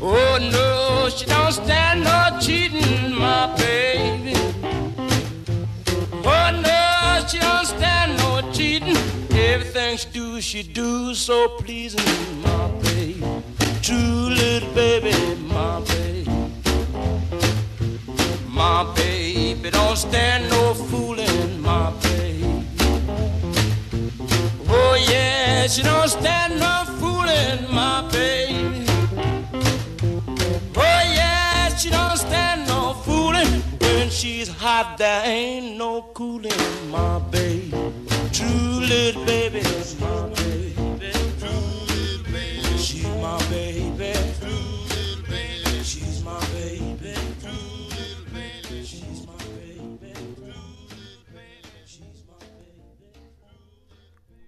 Oh 0.00 0.38
no, 0.40 1.08
she 1.10 1.26
don't 1.26 1.52
stand 1.52 2.04
no 2.04 2.38
cheating, 2.40 3.14
my 3.14 3.54
baby. 3.56 4.34
Oh 6.24 6.50
no, 6.62 7.26
she 7.28 7.38
don't 7.38 7.66
stand 7.66 8.16
no 8.18 8.40
cheating. 8.52 8.96
Everything 9.36 9.96
she 9.96 10.08
do, 10.10 10.40
she 10.40 10.62
do 10.62 11.14
so 11.14 11.48
pleasing, 11.58 12.02
my 12.42 12.68
baby. 12.82 13.24
True 13.82 14.30
little 14.40 14.72
baby, 14.74 15.14
my 15.42 15.80
baby. 15.80 16.30
My 18.48 18.84
baby 18.94 19.70
don't 19.70 19.96
stand 19.96 20.48
no 20.48 20.63
there 34.98 35.22
ain't 35.24 35.76
no 35.76 36.02
cooling, 36.14 36.90
my 36.90 37.18
baby. 37.30 37.70
True 38.32 38.80
little 38.80 39.23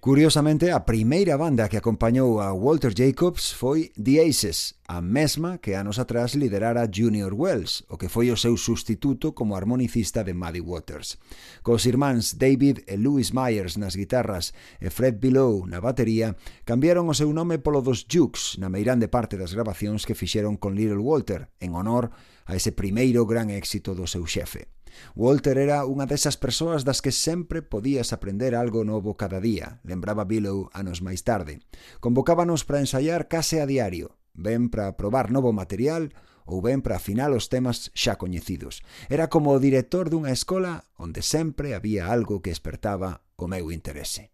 Curiosamente, 0.06 0.70
a 0.70 0.86
primeira 0.86 1.36
banda 1.36 1.66
que 1.66 1.74
acompañou 1.74 2.38
a 2.38 2.54
Walter 2.54 2.94
Jacobs 2.94 3.50
foi 3.50 3.90
The 3.98 4.22
Aces, 4.22 4.78
a 4.86 5.02
mesma 5.02 5.58
que 5.58 5.74
anos 5.74 5.98
atrás 5.98 6.38
liderara 6.38 6.86
Junior 6.86 7.34
Wells, 7.34 7.82
o 7.90 7.98
que 7.98 8.06
foi 8.06 8.30
o 8.30 8.38
seu 8.38 8.54
sustituto 8.54 9.34
como 9.34 9.58
armonicista 9.58 10.22
de 10.22 10.30
Muddy 10.30 10.62
Waters. 10.62 11.18
Cos 11.66 11.90
irmáns 11.90 12.38
David 12.38 12.86
e 12.86 12.94
Louis 12.94 13.34
Myers 13.34 13.74
nas 13.74 13.98
guitarras 13.98 14.54
e 14.78 14.94
Fred 14.94 15.18
Below 15.18 15.66
na 15.66 15.82
batería, 15.82 16.38
cambiaron 16.62 17.10
o 17.10 17.18
seu 17.18 17.34
nome 17.34 17.58
polo 17.58 17.82
dos 17.82 18.06
Jukes 18.06 18.62
na 18.62 18.70
meirande 18.70 19.10
parte 19.10 19.34
das 19.34 19.58
grabacións 19.58 20.06
que 20.06 20.14
fixeron 20.14 20.54
con 20.54 20.78
Little 20.78 21.02
Walter, 21.02 21.50
en 21.58 21.74
honor 21.74 22.14
a 22.46 22.54
ese 22.54 22.70
primeiro 22.70 23.26
gran 23.26 23.50
éxito 23.50 23.98
do 23.98 24.06
seu 24.06 24.22
xefe. 24.22 24.75
Walter 25.14 25.58
era 25.58 25.84
unha 25.84 26.04
desas 26.04 26.36
persoas 26.36 26.84
das 26.84 27.00
que 27.00 27.12
sempre 27.12 27.62
podías 27.62 28.12
aprender 28.12 28.54
algo 28.54 28.84
novo 28.84 29.16
cada 29.16 29.40
día, 29.40 29.80
lembraba 29.82 30.28
Billow 30.28 30.68
anos 30.72 31.00
máis 31.00 31.24
tarde. 31.24 31.64
Convocábanos 32.00 32.64
para 32.64 32.80
ensaiar 32.80 33.28
case 33.28 33.60
a 33.60 33.66
diario, 33.66 34.16
ben 34.36 34.68
para 34.68 34.96
probar 34.96 35.32
novo 35.32 35.52
material 35.52 36.12
ou 36.46 36.62
ben 36.62 36.80
para 36.80 36.96
afinar 36.96 37.34
os 37.34 37.50
temas 37.50 37.90
xa 37.92 38.16
coñecidos. 38.16 38.80
Era 39.10 39.26
como 39.26 39.50
o 39.50 39.60
director 39.60 40.08
dunha 40.08 40.30
escola 40.30 40.86
onde 40.96 41.20
sempre 41.20 41.74
había 41.74 42.08
algo 42.08 42.40
que 42.40 42.54
espertaba 42.54 43.26
o 43.34 43.50
meu 43.50 43.74
interese. 43.74 44.30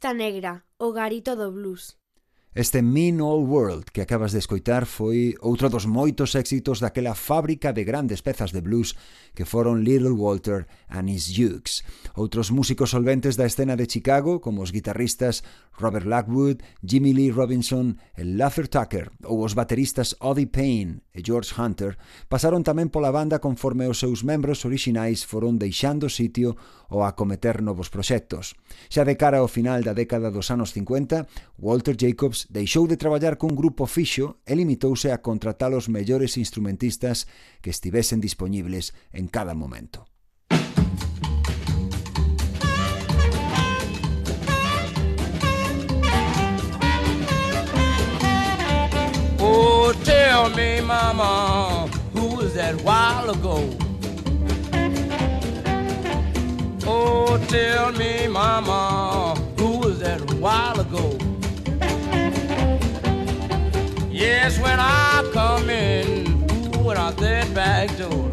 Lista 0.00 0.14
Negra, 0.14 0.64
o 0.78 0.92
garito 0.92 1.36
do 1.36 1.52
blues. 1.52 2.00
Este 2.54 2.82
Mean 2.82 3.20
Old 3.20 3.46
World 3.46 3.84
que 3.92 4.00
acabas 4.00 4.32
de 4.32 4.38
escoitar 4.38 4.82
foi 4.82 5.36
outro 5.38 5.68
dos 5.70 5.86
moitos 5.86 6.34
éxitos 6.34 6.80
daquela 6.80 7.14
fábrica 7.14 7.70
de 7.70 7.84
grandes 7.84 8.24
pezas 8.24 8.50
de 8.50 8.64
blues 8.64 8.96
que 9.36 9.44
foron 9.44 9.86
Little 9.86 10.16
Walter 10.16 10.66
and 10.88 11.06
His 11.06 11.30
Jukes. 11.30 11.84
Outros 12.18 12.50
músicos 12.50 12.90
solventes 12.90 13.36
da 13.36 13.46
escena 13.46 13.76
de 13.76 13.86
Chicago, 13.86 14.40
como 14.40 14.66
os 14.66 14.72
guitarristas 14.74 15.44
Robert 15.78 16.08
Lockwood, 16.08 16.58
Jimmy 16.82 17.12
Lee 17.12 17.30
Robinson 17.30 17.94
e 18.18 18.24
Laffer 18.24 18.66
Tucker, 18.66 19.14
ou 19.22 19.44
os 19.44 19.54
bateristas 19.54 20.16
Odie 20.18 20.50
Payne 20.50 21.06
e 21.14 21.22
George 21.22 21.54
Hunter, 21.54 21.94
pasaron 22.26 22.66
tamén 22.66 22.90
pola 22.90 23.14
banda 23.14 23.38
conforme 23.38 23.86
os 23.86 24.02
seus 24.02 24.26
membros 24.26 24.66
orixinais 24.66 25.22
foron 25.22 25.54
deixando 25.54 26.10
sitio 26.10 26.58
ou 26.90 27.02
a 27.06 27.14
cometer 27.14 27.62
novos 27.62 27.88
proxectos. 27.88 28.58
Xa 28.90 29.06
de 29.06 29.14
cara 29.14 29.38
ao 29.38 29.48
final 29.48 29.80
da 29.80 29.94
década 29.94 30.30
dos 30.30 30.50
anos 30.50 30.74
50, 30.74 31.26
Walter 31.56 31.96
Jacobs 31.96 32.46
deixou 32.50 32.86
de 32.90 32.98
traballar 32.98 33.38
cun 33.38 33.54
grupo 33.54 33.86
fixo 33.86 34.42
e 34.44 34.52
limitouse 34.54 35.08
a 35.14 35.22
contratar 35.22 35.72
os 35.72 35.88
mellores 35.88 36.36
instrumentistas 36.36 37.30
que 37.62 37.70
estivesen 37.70 38.20
dispoñibles 38.20 38.92
en 39.14 39.30
cada 39.30 39.54
momento. 39.54 40.04
Oh, 49.42 49.94
tell 50.04 50.50
me, 50.50 50.80
mama, 50.80 51.88
who 52.12 52.36
was 52.36 52.54
that 52.54 52.76
while 52.82 53.30
ago? 53.30 53.89
Tell 57.50 57.90
me, 57.92 58.28
mama, 58.28 59.34
who 59.58 59.78
was 59.78 59.98
that 59.98 60.20
a 60.20 60.36
while 60.36 60.78
ago? 60.78 61.18
Yes, 64.08 64.60
when 64.60 64.78
I 64.78 65.28
come 65.32 65.68
in, 65.68 66.46
ooh, 66.76 66.90
I 66.90 67.10
that 67.10 67.52
back 67.52 67.88
door. 67.98 68.30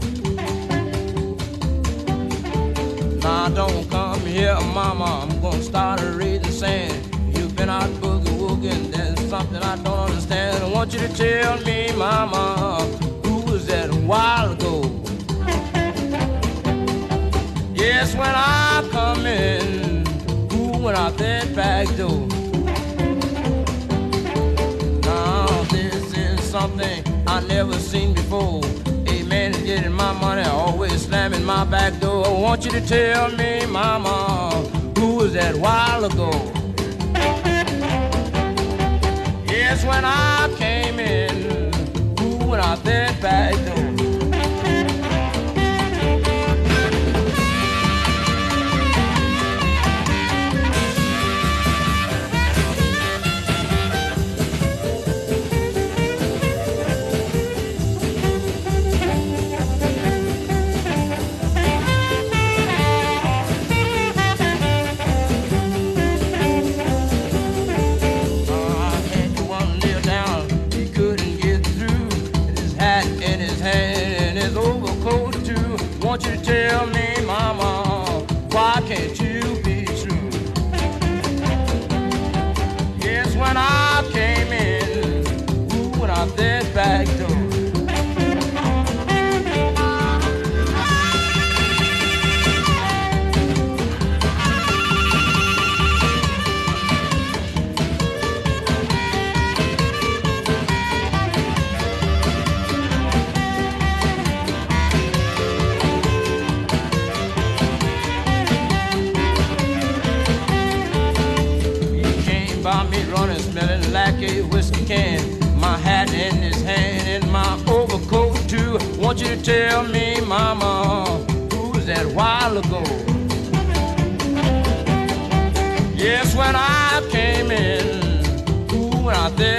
Now 3.24 3.49
don't 3.49 3.89
come 3.89 4.22
here, 4.22 4.53
mama, 4.76 5.28
I'm 5.28 5.41
gonna 5.41 5.63
start 5.63 5.99
a 6.01 6.11
raising 6.11 6.51
sand. 6.51 7.36
You've 7.36 7.55
been 7.55 7.70
out 7.70 7.89
boogie 8.01 8.38
woogie, 8.38 8.91
there's 8.91 9.30
something 9.30 9.63
I 9.63 9.78
don't 9.78 10.09
understand. 10.09 10.63
I 10.63 10.70
want 10.70 10.93
you 10.93 10.99
to 10.99 11.09
tell 11.09 11.59
me, 11.61 11.91
mama, 11.95 12.82
who 13.26 13.41
was 13.51 13.65
that 13.65 13.89
a 13.89 13.95
while 13.95 14.51
ago? 14.51 14.97
Yes, 18.00 18.14
when 18.14 18.30
I 18.30 18.88
come 18.91 19.26
in, 19.26 20.06
who 20.52 20.78
went 20.84 20.95
out 21.00 21.18
that 21.18 21.56
back 21.56 21.88
door? 21.98 22.28
Now 25.02 25.64
this 25.72 26.14
is 26.16 26.39
something 26.43 27.04
I 27.26 27.39
never 27.48 27.74
seen 27.74 28.14
before. 28.14 28.62
A 29.08 29.24
man 29.24 29.56
is 29.56 29.64
getting 29.64 29.93
my 29.93 30.14
money, 30.14 30.43
always 30.43 31.08
slamming 31.08 31.43
my 31.43 31.66
back 31.66 32.00
door. 32.00 32.24
I 32.28 32.30
want 32.30 32.66
you 32.66 32.72
to 32.74 32.82
tell 32.82 33.32
me, 33.32 33.66
mama, 33.66 34.52
who 35.00 35.16
was 35.16 35.34
that 35.34 35.56
while 35.56 36.06
ago? 36.06 36.30
Yes, 39.52 39.84
when 39.84 40.06
I 40.06 40.54
came 40.60 41.00
in, 41.00 41.74
who 42.20 42.45
went 42.45 42.64
out 42.64 42.84
that 42.84 43.20
back 43.20 43.56
door? 43.66 43.97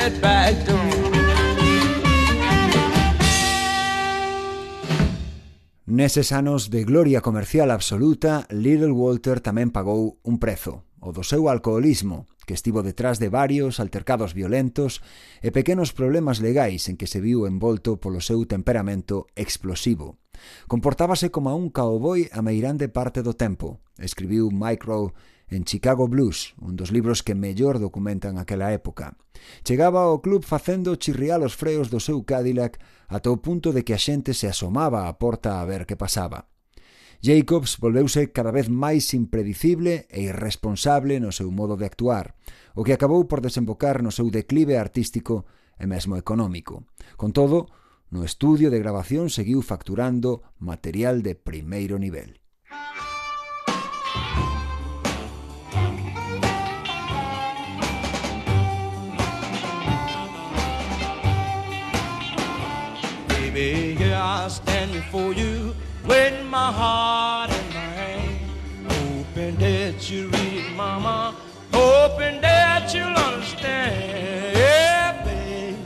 that 0.09 0.21
back 0.21 0.65
door. 0.67 0.79
Neses 5.87 6.33
anos 6.33 6.71
de 6.71 6.85
gloria 6.85 7.21
comercial 7.21 7.71
absoluta, 7.71 8.47
Little 8.51 8.93
Walter 8.93 9.41
tamén 9.41 9.73
pagou 9.73 10.21
un 10.23 10.37
prezo, 10.37 10.85
o 11.01 11.17
do 11.17 11.25
seu 11.25 11.49
alcoolismo, 11.49 12.29
que 12.45 12.53
estivo 12.53 12.85
detrás 12.85 13.17
de 13.17 13.33
varios 13.33 13.81
altercados 13.81 14.37
violentos 14.37 15.01
e 15.41 15.49
pequenos 15.49 15.97
problemas 15.97 16.45
legais 16.45 16.93
en 16.93 17.01
que 17.01 17.09
se 17.09 17.25
viu 17.25 17.49
envolto 17.49 17.97
polo 17.97 18.21
seu 18.21 18.45
temperamento 18.45 19.27
explosivo. 19.33 20.21
Comportábase 20.69 21.33
como 21.33 21.57
un 21.57 21.73
cowboy 21.73 22.29
a 22.31 22.45
meirande 22.45 22.93
parte 22.93 23.25
do 23.25 23.33
tempo, 23.33 23.81
escribiu 23.97 24.53
Mike 24.53 24.85
Rowe 24.85 25.17
en 25.51 25.65
Chicago 25.65 26.09
Blues, 26.09 26.55
un 26.61 26.77
dos 26.77 26.93
libros 26.93 27.23
que 27.23 27.35
mellor 27.35 27.79
documentan 27.79 28.39
aquela 28.39 28.73
época. 28.73 29.17
Chegaba 29.65 30.05
ao 30.05 30.21
club 30.21 30.45
facendo 30.45 30.97
chirriar 30.97 31.41
os 31.41 31.57
freos 31.57 31.89
do 31.89 32.01
seu 32.01 32.25
Cadillac 32.25 32.79
ata 33.09 33.33
o 33.33 33.41
punto 33.41 33.73
de 33.73 33.85
que 33.85 33.97
a 33.97 34.01
xente 34.01 34.37
se 34.37 34.47
asomaba 34.47 35.09
á 35.09 35.13
porta 35.17 35.61
a 35.61 35.65
ver 35.65 35.89
que 35.89 35.97
pasaba. 35.97 36.53
Jacobs 37.21 37.83
volveuse 37.83 38.31
cada 38.31 38.55
vez 38.55 38.71
máis 38.71 39.11
impredicible 39.11 40.07
e 40.07 40.31
irresponsable 40.31 41.19
no 41.19 41.35
seu 41.35 41.51
modo 41.51 41.75
de 41.75 41.89
actuar, 41.89 42.39
o 42.79 42.87
que 42.87 42.95
acabou 42.95 43.27
por 43.27 43.43
desembocar 43.43 44.07
no 44.07 44.15
seu 44.15 44.31
declive 44.31 44.79
artístico 44.79 45.43
e 45.75 45.91
mesmo 45.91 46.15
económico. 46.15 46.87
Con 47.19 47.35
todo, 47.35 47.67
no 48.15 48.23
estudio 48.23 48.71
de 48.71 48.79
grabación 48.79 49.35
seguiu 49.35 49.67
facturando 49.67 50.47
material 50.63 51.27
de 51.27 51.35
primeiro 51.35 51.99
nivel. 51.99 52.38
Here 63.59 64.15
I 64.15 64.47
stand 64.47 64.93
before 64.93 65.33
you 65.33 65.75
with 66.07 66.45
my 66.47 66.71
heart 66.71 67.51
in 67.51 67.69
my 67.75 67.91
hand. 68.01 68.39
Hoping 68.87 69.57
that 69.57 70.09
you 70.09 70.29
read 70.29 70.77
mama. 70.77 71.35
Hoping 71.73 72.41
that 72.41 72.95
you'll 72.95 73.19
understand. 73.29 74.57
Yeah, 74.57 75.25
babe. 75.25 75.77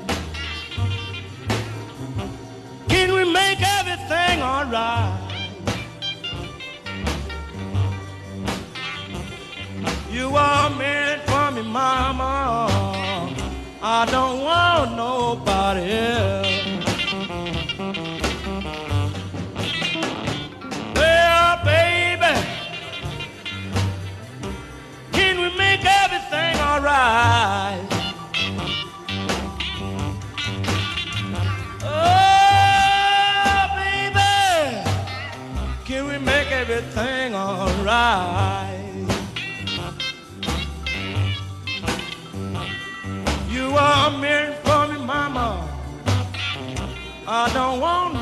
Can 2.90 3.14
we 3.14 3.24
make 3.32 3.62
everything 3.62 4.42
alright? 4.42 5.18
You 10.10 10.36
are 10.36 10.68
meant 10.76 11.22
for 11.22 11.50
me, 11.52 11.62
mama. 11.62 12.68
I 13.80 14.04
don't 14.10 14.42
want 14.42 14.61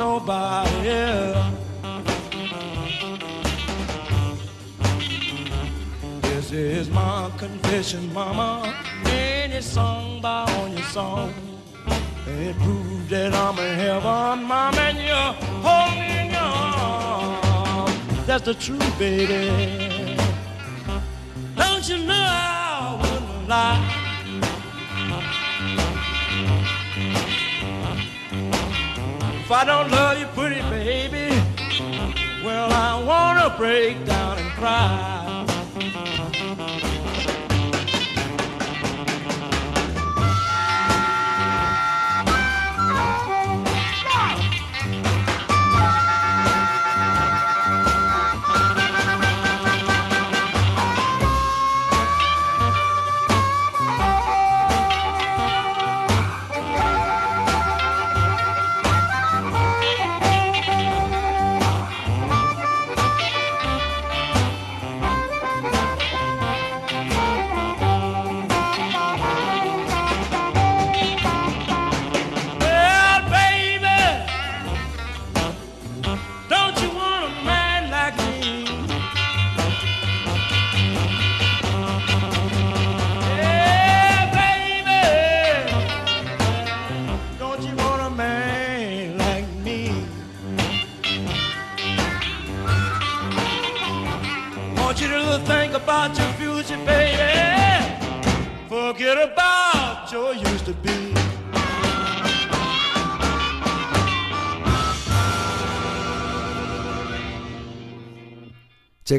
nobody 0.01 0.89
else. 0.89 1.55
This 6.23 6.53
is 6.53 6.91
my 6.91 7.31
confession, 7.39 8.13
mama. 8.13 8.75
Any 9.07 9.61
song 9.61 10.21
by 10.21 10.45
on 10.61 10.73
your 10.73 10.87
song. 10.87 11.33
It 12.27 12.57
proves 12.59 13.09
that 13.11 13.35
I'm 13.35 13.59
in 13.59 13.75
heaven, 13.79 14.45
mama, 14.45 14.81
and 14.81 14.99
you're 14.99 15.35
holding 15.67 16.35
on. 16.37 17.91
That's 18.27 18.45
the 18.45 18.55
truth, 18.55 18.99
baby. 18.99 20.17
Don't 21.57 21.89
you 21.89 21.99
know 21.99 22.15
I 22.15 22.99
wouldn't 23.01 23.49
lie? 23.49 24.00
If 29.51 29.57
I 29.57 29.65
don't 29.65 29.91
love 29.91 30.17
you, 30.17 30.27
pretty 30.27 30.61
baby, 30.71 31.35
well, 32.45 32.71
I 32.71 33.03
wanna 33.03 33.53
break 33.59 34.07
down 34.07 34.39
and 34.39 34.49
cry. 34.51 35.20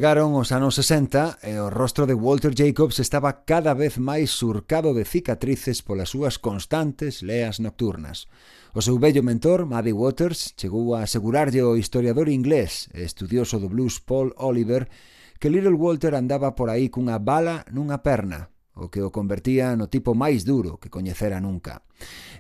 chegaron 0.01 0.33
os 0.33 0.49
anos 0.49 0.73
60 0.81 1.45
e 1.45 1.61
o 1.61 1.69
rostro 1.69 2.09
de 2.09 2.17
Walter 2.17 2.57
Jacobs 2.57 2.97
estaba 2.97 3.45
cada 3.45 3.77
vez 3.77 4.01
máis 4.01 4.33
surcado 4.33 4.97
de 4.97 5.05
cicatrices 5.05 5.85
polas 5.85 6.09
súas 6.09 6.41
constantes 6.41 7.21
leas 7.21 7.61
nocturnas. 7.61 8.25
O 8.73 8.81
seu 8.81 8.97
bello 8.97 9.21
mentor, 9.21 9.69
Maddie 9.69 9.93
Waters, 9.93 10.57
chegou 10.57 10.97
a 10.97 11.05
asegurarlle 11.05 11.61
o 11.61 11.77
historiador 11.77 12.33
inglés 12.33 12.89
e 12.97 13.05
estudioso 13.05 13.61
do 13.61 13.69
blues 13.69 14.01
Paul 14.01 14.33
Oliver 14.41 14.89
que 15.37 15.53
Little 15.53 15.77
Walter 15.77 16.17
andaba 16.17 16.57
por 16.57 16.73
aí 16.73 16.89
cunha 16.89 17.21
bala 17.21 17.61
nunha 17.69 18.01
perna, 18.01 18.49
o 18.74 18.88
que 18.88 19.03
o 19.03 19.11
convertía 19.11 19.76
no 19.76 19.91
tipo 19.91 20.15
máis 20.15 20.47
duro 20.47 20.80
que 20.80 20.89
coñecera 20.89 21.43
nunca. 21.43 21.84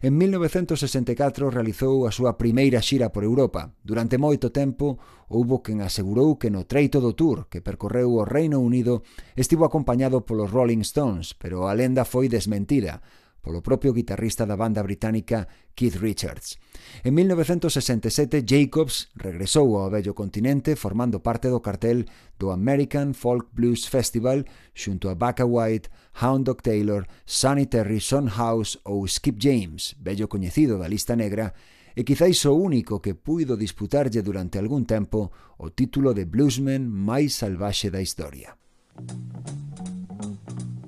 En 0.01 0.17
1964 0.17 1.51
realizou 1.51 2.07
a 2.07 2.11
súa 2.11 2.39
primeira 2.39 2.81
xira 2.81 3.11
por 3.13 3.21
Europa. 3.21 3.75
Durante 3.83 4.17
moito 4.17 4.49
tempo 4.49 4.97
houbo 5.27 5.61
quen 5.61 5.83
asegurou 5.83 6.39
que 6.39 6.49
no 6.49 6.65
treito 6.65 7.03
do 7.03 7.13
tour 7.13 7.51
que 7.51 7.61
percorreu 7.61 8.17
o 8.17 8.25
Reino 8.25 8.59
Unido 8.63 9.03
estivo 9.35 9.67
acompañado 9.67 10.25
polos 10.25 10.49
Rolling 10.49 10.81
Stones, 10.81 11.35
pero 11.35 11.67
a 11.67 11.75
lenda 11.75 12.07
foi 12.07 12.31
desmentida, 12.31 13.03
polo 13.41 13.61
propio 13.61 13.91
guitarrista 13.91 14.45
da 14.45 14.55
banda 14.55 14.85
británica 14.85 15.49
Keith 15.73 15.97
Richards. 15.97 16.61
En 17.03 17.17
1967, 17.17 18.45
Jacobs 18.45 19.09
regresou 19.17 19.77
ao 19.77 19.89
vello 19.89 20.13
continente 20.13 20.77
formando 20.77 21.19
parte 21.19 21.49
do 21.49 21.59
cartel 21.59 22.05
do 22.37 22.53
American 22.53 23.13
Folk 23.17 23.49
Blues 23.51 23.89
Festival 23.89 24.45
xunto 24.73 25.09
a 25.09 25.15
Baca 25.17 25.43
White, 25.43 25.89
Hound 26.21 26.45
Dog 26.45 26.61
Taylor, 26.61 27.09
Sonny 27.25 27.65
Terry, 27.65 27.99
Son 27.99 28.29
House 28.29 28.79
ou 28.85 29.03
Skip 29.09 29.41
James, 29.41 29.97
vello 29.99 30.29
coñecido 30.29 30.77
da 30.77 30.87
lista 30.87 31.17
negra, 31.17 31.53
e 31.97 32.05
quizáis 32.07 32.45
o 32.45 32.55
único 32.55 33.01
que 33.01 33.17
puido 33.17 33.59
disputarlle 33.59 34.23
durante 34.23 34.55
algún 34.61 34.85
tempo 34.85 35.33
o 35.59 35.73
título 35.73 36.13
de 36.13 36.23
bluesman 36.23 36.87
máis 36.87 37.35
salvaxe 37.35 37.91
da 37.91 37.99
historia. 37.99 38.55
Thank 39.01 40.59
you. 40.59 40.80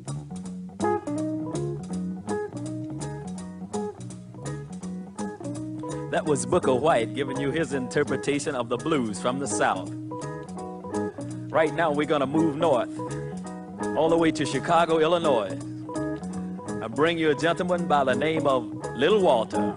That 6.14 6.26
was 6.28 6.46
Booker 6.46 6.76
White 6.76 7.16
giving 7.16 7.40
you 7.42 7.50
his 7.50 7.74
interpretation 7.74 8.54
of 8.54 8.70
the 8.70 8.78
blues 8.78 9.20
from 9.20 9.40
the 9.40 9.48
South. 9.48 9.92
Right 11.50 11.74
now, 11.74 11.92
we're 11.92 12.06
going 12.06 12.20
to 12.20 12.28
move 12.28 12.56
north, 12.56 12.96
all 13.98 14.10
the 14.10 14.16
way 14.16 14.30
to 14.30 14.46
Chicago, 14.46 15.00
Illinois. 15.00 15.58
I 16.84 16.88
bring 16.88 17.18
you 17.18 17.32
a 17.32 17.36
gentleman 17.36 17.88
by 17.88 18.04
the 18.04 18.14
name 18.14 18.46
of 18.46 18.64
Little 18.96 19.22
Walter. 19.24 19.76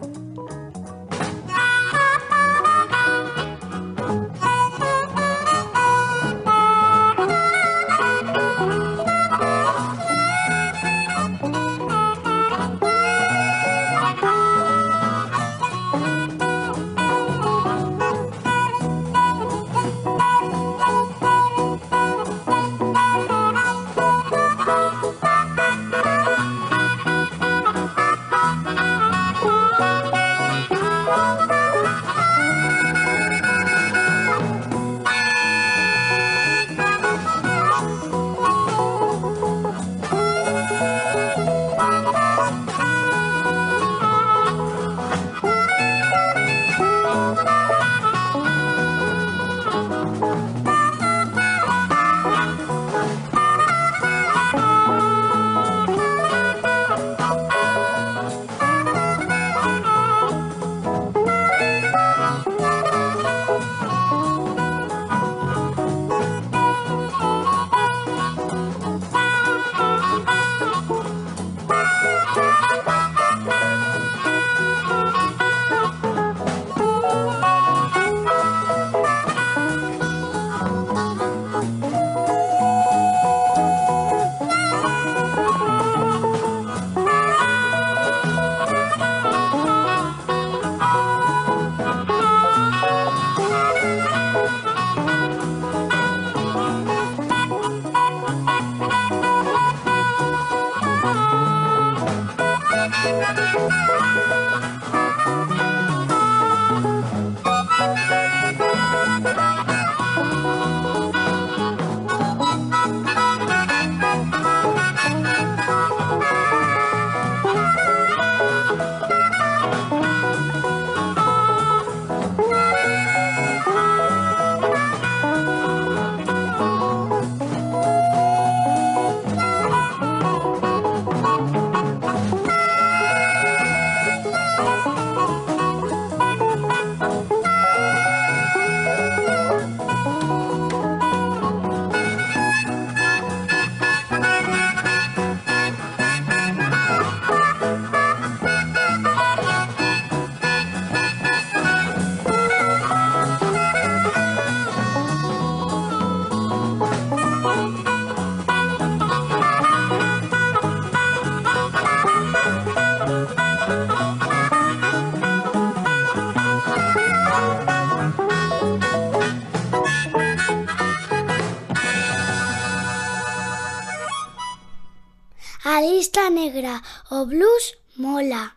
sola. 178.27 178.57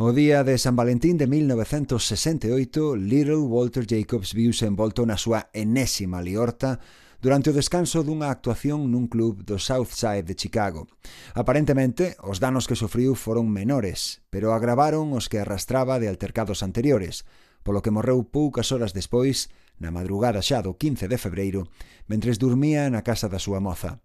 O 0.00 0.12
día 0.12 0.44
de 0.44 0.58
San 0.58 0.76
Valentín 0.76 1.18
de 1.18 1.26
1968, 1.26 2.94
Little 2.96 3.48
Walter 3.48 3.84
Jacobs 3.88 4.32
viuse 4.32 4.66
envolto 4.66 5.02
na 5.02 5.18
súa 5.18 5.50
enésima 5.50 6.22
liorta 6.22 6.78
durante 7.18 7.50
o 7.50 7.56
descanso 7.56 8.06
dunha 8.06 8.30
actuación 8.30 8.86
nun 8.94 9.10
club 9.10 9.42
do 9.42 9.58
South 9.58 9.90
Side 9.90 10.22
de 10.22 10.38
Chicago. 10.38 10.86
Aparentemente, 11.34 12.14
os 12.22 12.38
danos 12.38 12.70
que 12.70 12.78
sufriu 12.78 13.18
foron 13.18 13.50
menores, 13.50 14.22
pero 14.30 14.54
agravaron 14.54 15.10
os 15.10 15.26
que 15.26 15.42
arrastraba 15.42 15.98
de 15.98 16.06
altercados 16.06 16.62
anteriores, 16.62 17.26
polo 17.66 17.82
que 17.82 17.90
morreu 17.90 18.22
poucas 18.22 18.70
horas 18.70 18.94
despois, 18.94 19.50
na 19.82 19.90
madrugada 19.90 20.38
xa 20.46 20.62
do 20.62 20.78
15 20.78 21.10
de 21.10 21.18
febreiro, 21.18 21.66
mentres 22.06 22.38
dormía 22.38 22.86
na 22.86 23.02
casa 23.02 23.26
da 23.26 23.42
súa 23.42 23.58
moza. 23.58 23.98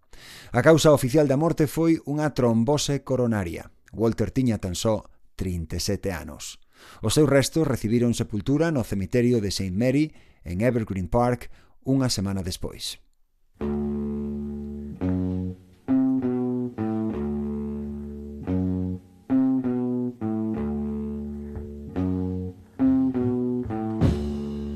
A 0.50 0.66
causa 0.66 0.90
oficial 0.90 1.30
da 1.30 1.38
morte 1.38 1.70
foi 1.70 2.02
unha 2.10 2.34
trombose 2.34 3.06
coronaria. 3.06 3.73
Walter 3.94 4.32
tiña 4.32 4.58
tan 4.58 4.76
só 4.76 5.10
37 5.36 6.12
anos. 6.12 6.60
Os 7.02 7.14
seus 7.14 7.30
restos 7.30 7.68
recibiron 7.68 8.14
sepultura 8.14 8.72
no 8.74 8.84
cemiterio 8.84 9.40
de 9.40 9.50
St. 9.50 9.72
Mary 9.72 10.14
en 10.44 10.62
Evergreen 10.62 11.08
Park 11.08 11.50
unha 11.86 12.10
semana 12.10 12.44
despois. 12.44 13.00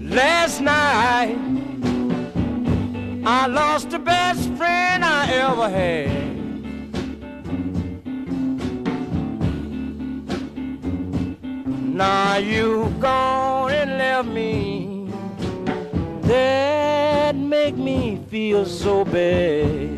Last 0.08 0.62
night 0.62 1.38
I 3.28 3.48
lost 3.48 3.92
the 3.92 4.00
best 4.00 4.50
friend 4.56 5.04
I 5.04 5.28
ever 5.30 5.70
had 5.70 6.27
You 12.40 12.94
gone 13.00 13.72
and 13.72 13.98
left 13.98 14.28
me. 14.28 15.10
That 16.22 17.36
make 17.36 17.76
me 17.76 18.22
feel 18.30 18.66
so 18.66 19.04
bad. 19.04 19.98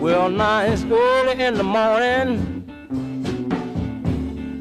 Well, 0.00 0.28
now 0.28 0.60
it's 0.62 0.84
early 0.84 1.40
in 1.42 1.54
the 1.54 1.64
morning 1.64 2.56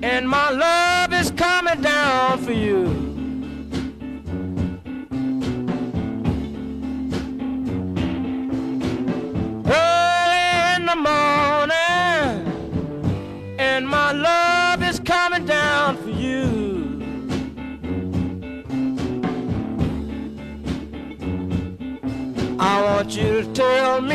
and 0.03 0.29
my 0.29 0.51
love 0.51 1.13
is 1.13 1.31
coming 1.31 1.81
down 1.81 2.37
for 2.37 2.53
you. 2.53 3.04
Tell 23.55 24.01
me, 24.01 24.14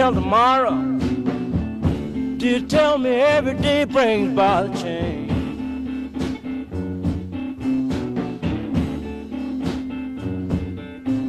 till 0.00 0.14
tomorrow 0.14 0.98
to 2.38 2.66
tell 2.68 2.96
me 2.96 3.10
every 3.10 3.52
day 3.52 3.84
brings 3.84 4.34
by 4.34 4.62
the 4.62 4.74
change. 4.78 5.30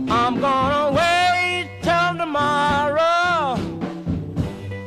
I'm 0.10 0.40
gonna 0.40 0.96
wait 1.02 1.68
till 1.82 2.18
tomorrow 2.18 3.58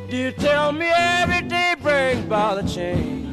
to 0.08 0.32
tell 0.32 0.72
me 0.72 0.90
every 0.96 1.42
day 1.42 1.74
brings 1.82 2.24
by 2.24 2.54
the 2.54 2.62
change. 2.66 3.28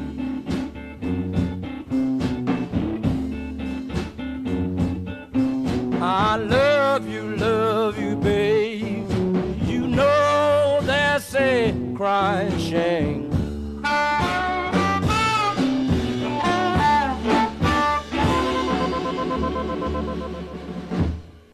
I 6.02 6.36
love 6.36 6.71
crashing. 12.02 13.30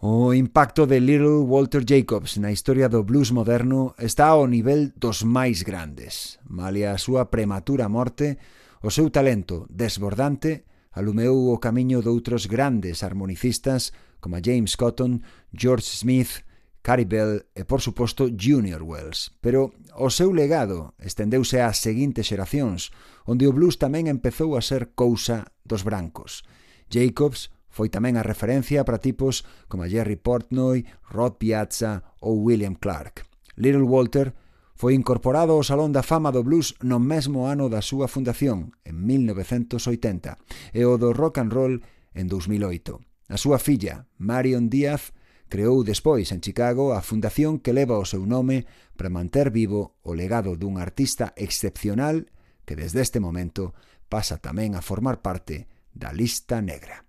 O 0.01 0.33
impacto 0.33 0.87
de 0.87 1.01
Little 1.01 1.45
Walter 1.45 1.85
Jacobs 1.85 2.39
na 2.39 2.49
historia 2.49 2.89
do 2.89 3.05
blues 3.05 3.29
moderno 3.31 3.93
está 4.01 4.33
ao 4.33 4.49
nivel 4.49 4.97
dos 4.97 5.21
máis 5.21 5.61
grandes. 5.61 6.41
Malia 6.49 6.97
a 6.97 6.99
súa 6.99 7.29
prematura 7.29 7.93
morte, 7.93 8.41
o 8.81 8.89
seu 8.89 9.13
talento 9.13 9.69
desbordante 9.69 10.65
alumeou 10.97 11.53
o 11.53 11.61
camiño 11.61 12.01
doutros 12.01 12.49
grandes 12.49 13.05
harmonicistas 13.05 13.93
como 14.17 14.41
James 14.41 14.81
Cotton, 14.81 15.21
George 15.53 15.93
Smith 15.93 16.48
Cary 16.89 17.05
Bell 17.05 17.45
e, 17.55 17.69
por 17.69 17.85
suposto, 17.85 18.33
Junior 18.33 18.81
Wells. 18.83 19.37
Pero 19.45 19.77
o 19.93 20.09
seu 20.09 20.33
legado 20.33 20.97
estendeuse 20.97 21.61
ás 21.61 21.85
seguintes 21.85 22.33
xeracións, 22.33 22.97
onde 23.29 23.45
o 23.45 23.53
blues 23.53 23.77
tamén 23.77 24.09
empezou 24.09 24.57
a 24.57 24.65
ser 24.65 24.97
cousa 24.97 25.53
dos 25.69 25.85
brancos. 25.85 26.49
Jacobs 26.89 27.53
foi 27.69 27.93
tamén 27.93 28.17
a 28.17 28.25
referencia 28.25 28.89
para 28.89 29.05
tipos 29.05 29.45
como 29.69 29.85
Jerry 29.85 30.17
Portnoy, 30.17 30.89
Rod 31.13 31.37
Piazza 31.37 32.09
ou 32.25 32.41
William 32.41 32.73
Clark. 32.73 33.21
Little 33.61 33.85
Walter 33.85 34.33
foi 34.73 34.97
incorporado 34.97 35.53
ao 35.53 35.69
Salón 35.69 35.93
da 35.93 36.01
Fama 36.01 36.33
do 36.33 36.41
Blues 36.41 36.73
no 36.81 36.97
mesmo 36.97 37.53
ano 37.53 37.69
da 37.69 37.85
súa 37.85 38.09
fundación, 38.09 38.73
en 38.89 39.05
1980, 39.05 40.41
e 40.73 40.89
o 40.89 40.97
do 40.97 41.13
Rock 41.13 41.37
and 41.37 41.53
Roll 41.53 41.85
en 42.17 42.33
2008. 42.33 42.97
A 43.29 43.37
súa 43.37 43.61
filla, 43.61 44.09
Marion 44.17 44.73
Díaz, 44.73 45.13
creou 45.49 45.83
despois 45.83 46.31
en 46.31 46.41
Chicago 46.45 46.95
a 46.95 47.03
fundación 47.03 47.59
que 47.59 47.73
leva 47.73 47.99
o 47.99 48.07
seu 48.07 48.29
nome 48.29 48.69
para 48.95 49.11
manter 49.11 49.51
vivo 49.51 49.97
o 50.05 50.15
legado 50.15 50.55
dun 50.55 50.79
artista 50.79 51.33
excepcional 51.35 52.31
que 52.69 52.77
desde 52.77 53.01
este 53.01 53.19
momento 53.19 53.73
pasa 54.13 54.39
tamén 54.39 54.77
a 54.77 54.85
formar 54.85 55.25
parte 55.25 55.67
da 55.91 56.13
lista 56.13 56.61
negra. 56.61 57.05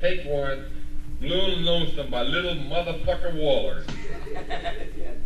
Take 0.00 0.26
one, 0.26 0.66
Little 1.20 1.62
Lonesome 1.62 2.10
by 2.10 2.24
Little 2.26 2.58
Motherfucker 2.66 3.36
Waller. 3.38 3.86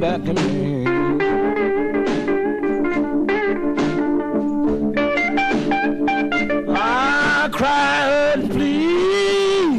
come 0.00 0.10
back 0.24 0.24
to 0.24 0.32
me. 0.34 0.86
I 6.68 7.48
cried, 7.52 8.50
please, 8.50 9.76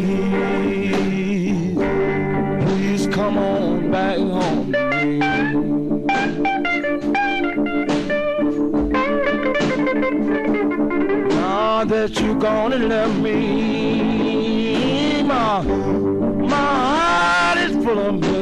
please 2.65 3.07
come 3.07 3.37
on 3.37 3.91
back 3.91 4.17
home 4.17 4.71
to 4.71 4.89
me. 4.89 5.19
Now 11.29 11.83
that 11.85 12.19
you're 12.19 12.39
and 12.73 12.89
left 12.89 13.15
me, 13.19 15.23
my, 15.23 15.61
my 15.61 16.55
heart 16.55 17.57
is 17.57 17.71
full 17.83 17.99
of 17.99 18.19
misery. 18.19 18.40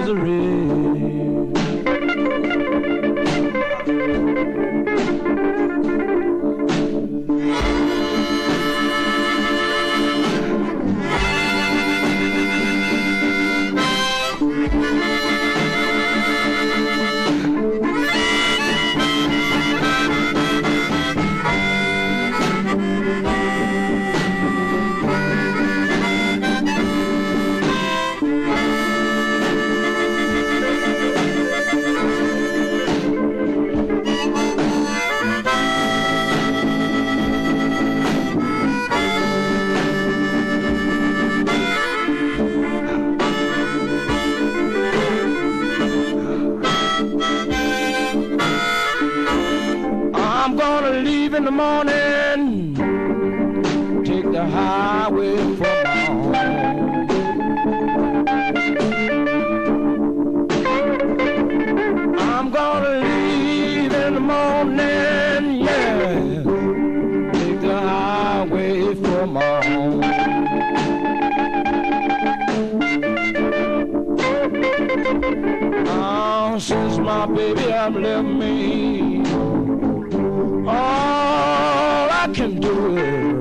The 51.50 51.56
morning, 51.56 52.09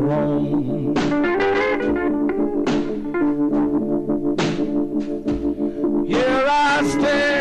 roam. 0.09 0.97
Here 6.07 6.47
I 6.49 6.83
stand 6.89 7.38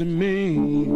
to 0.00 0.06
me. 0.06 0.88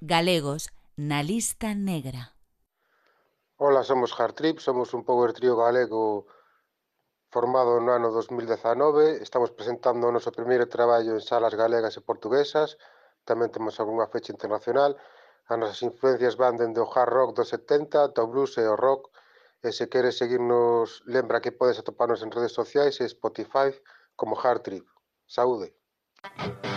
galegos 0.00 0.70
na 0.96 1.20
lista 1.22 1.74
negra. 1.74 2.32
Ola, 3.58 3.82
somos 3.84 4.18
Hard 4.18 4.34
Trip, 4.34 4.58
somos 4.60 4.94
un 4.94 5.04
power 5.04 5.34
trío 5.34 5.56
galego 5.56 6.26
formado 7.28 7.80
no 7.80 7.92
ano 7.92 8.08
2019. 8.08 9.20
Estamos 9.20 9.50
presentando 9.50 10.08
o 10.08 10.14
noso 10.14 10.32
primeiro 10.32 10.64
traballo 10.72 11.12
en 11.12 11.20
salas 11.20 11.52
galegas 11.52 12.00
e 12.00 12.06
portuguesas. 12.08 12.80
Tamén 13.28 13.52
temos 13.52 13.76
algunha 13.76 14.08
fecha 14.08 14.32
internacional. 14.32 14.96
As 15.48 15.58
nosas 15.58 15.82
influencias 15.82 16.36
van 16.36 16.56
dende 16.56 16.80
o 16.80 16.90
hard 16.90 17.12
rock 17.12 17.30
dos 17.34 17.48
70 17.48 18.04
ata 18.04 18.22
o 18.22 18.26
blues 18.26 18.58
e 18.58 18.66
o 18.66 18.76
rock. 18.76 19.10
E 19.62 19.72
se 19.72 19.88
queres 19.88 20.18
seguirnos, 20.18 21.02
lembra 21.06 21.40
que 21.40 21.52
podes 21.52 21.78
atoparnos 21.78 22.22
en 22.22 22.30
redes 22.30 22.52
sociais 22.52 23.00
e 23.00 23.04
Spotify 23.06 23.70
como 24.14 24.38
Hard 24.38 24.62
Trip. 24.62 24.86
Saúde. 25.26 25.74
Saúde. 26.22 26.75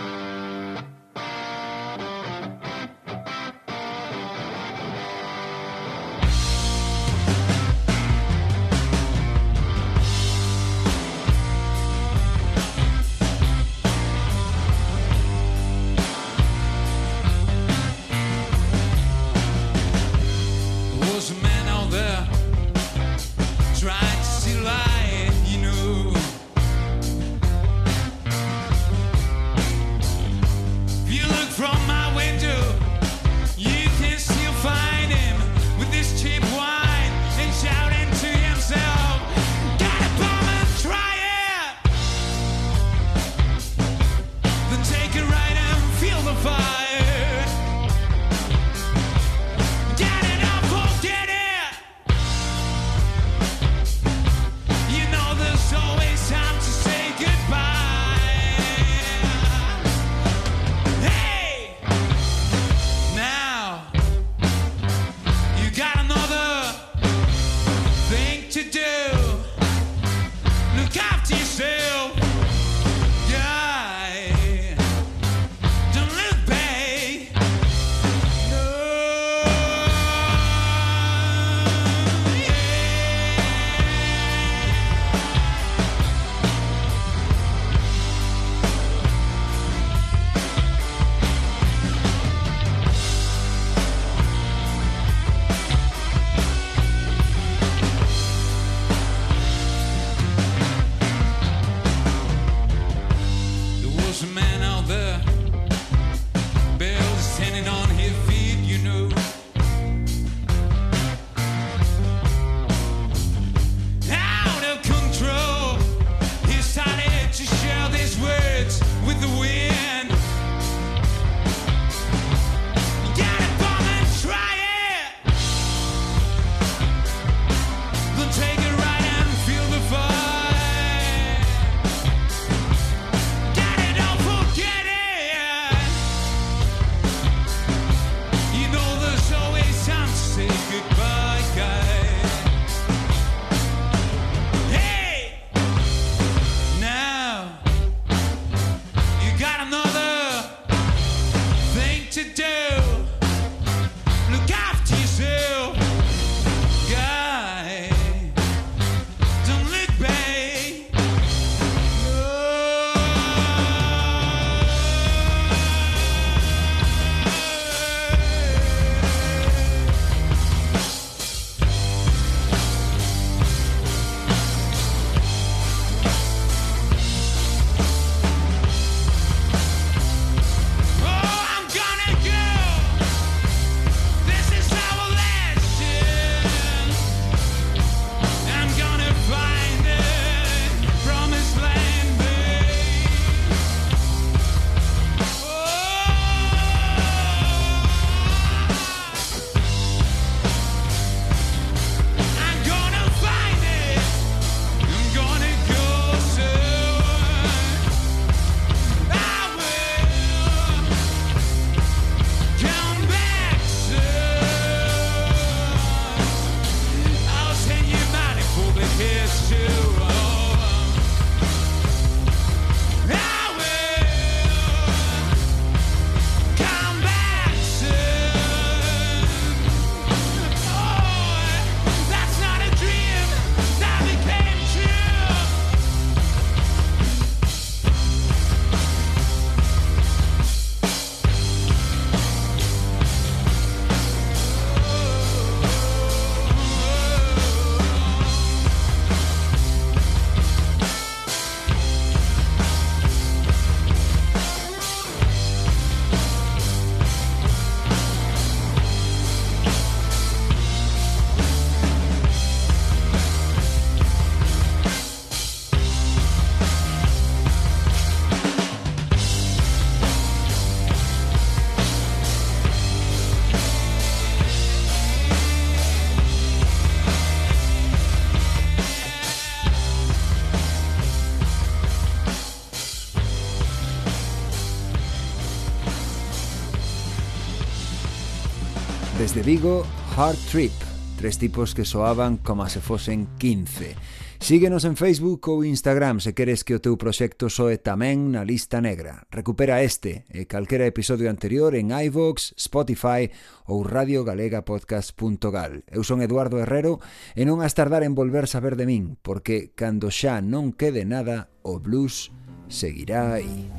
Desde 289.30 289.48
Vigo, 289.48 289.86
Hard 290.16 290.36
Trip, 290.50 290.72
tres 291.16 291.38
tipos 291.38 291.72
que 291.72 291.84
soaban 291.84 292.38
como 292.38 292.68
se 292.68 292.80
fosen 292.80 293.28
15. 293.38 293.94
Síguenos 294.40 294.84
en 294.84 294.96
Facebook 294.96 295.46
ou 295.46 295.62
Instagram 295.62 296.18
se 296.18 296.34
queres 296.34 296.66
que 296.66 296.74
o 296.74 296.82
teu 296.82 296.98
proxecto 296.98 297.46
soe 297.46 297.78
tamén 297.78 298.34
na 298.34 298.42
lista 298.42 298.82
negra. 298.82 299.30
Recupera 299.30 299.86
este 299.86 300.26
e 300.34 300.50
calquera 300.50 300.82
episodio 300.82 301.30
anterior 301.30 301.78
en 301.78 301.94
iVoox, 301.94 302.58
Spotify 302.58 303.30
ou 303.70 303.86
radiogalegapodcast.gal. 303.86 305.86
Eu 305.86 306.02
son 306.02 306.26
Eduardo 306.26 306.58
Herrero 306.58 306.98
e 307.38 307.46
non 307.46 307.62
has 307.62 307.78
tardar 307.78 308.02
en 308.02 308.18
volver 308.18 308.50
saber 308.50 308.74
de 308.74 308.90
min, 308.90 309.14
porque 309.22 309.70
cando 309.78 310.10
xa 310.10 310.42
non 310.42 310.74
quede 310.74 311.06
nada, 311.06 311.54
o 311.62 311.78
blues 311.78 312.34
seguirá 312.66 313.38
aí. 313.38 313.70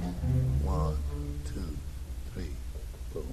One, 0.64 0.95
two, 1.43 1.76
three, 2.32 2.56
four. 3.12 3.28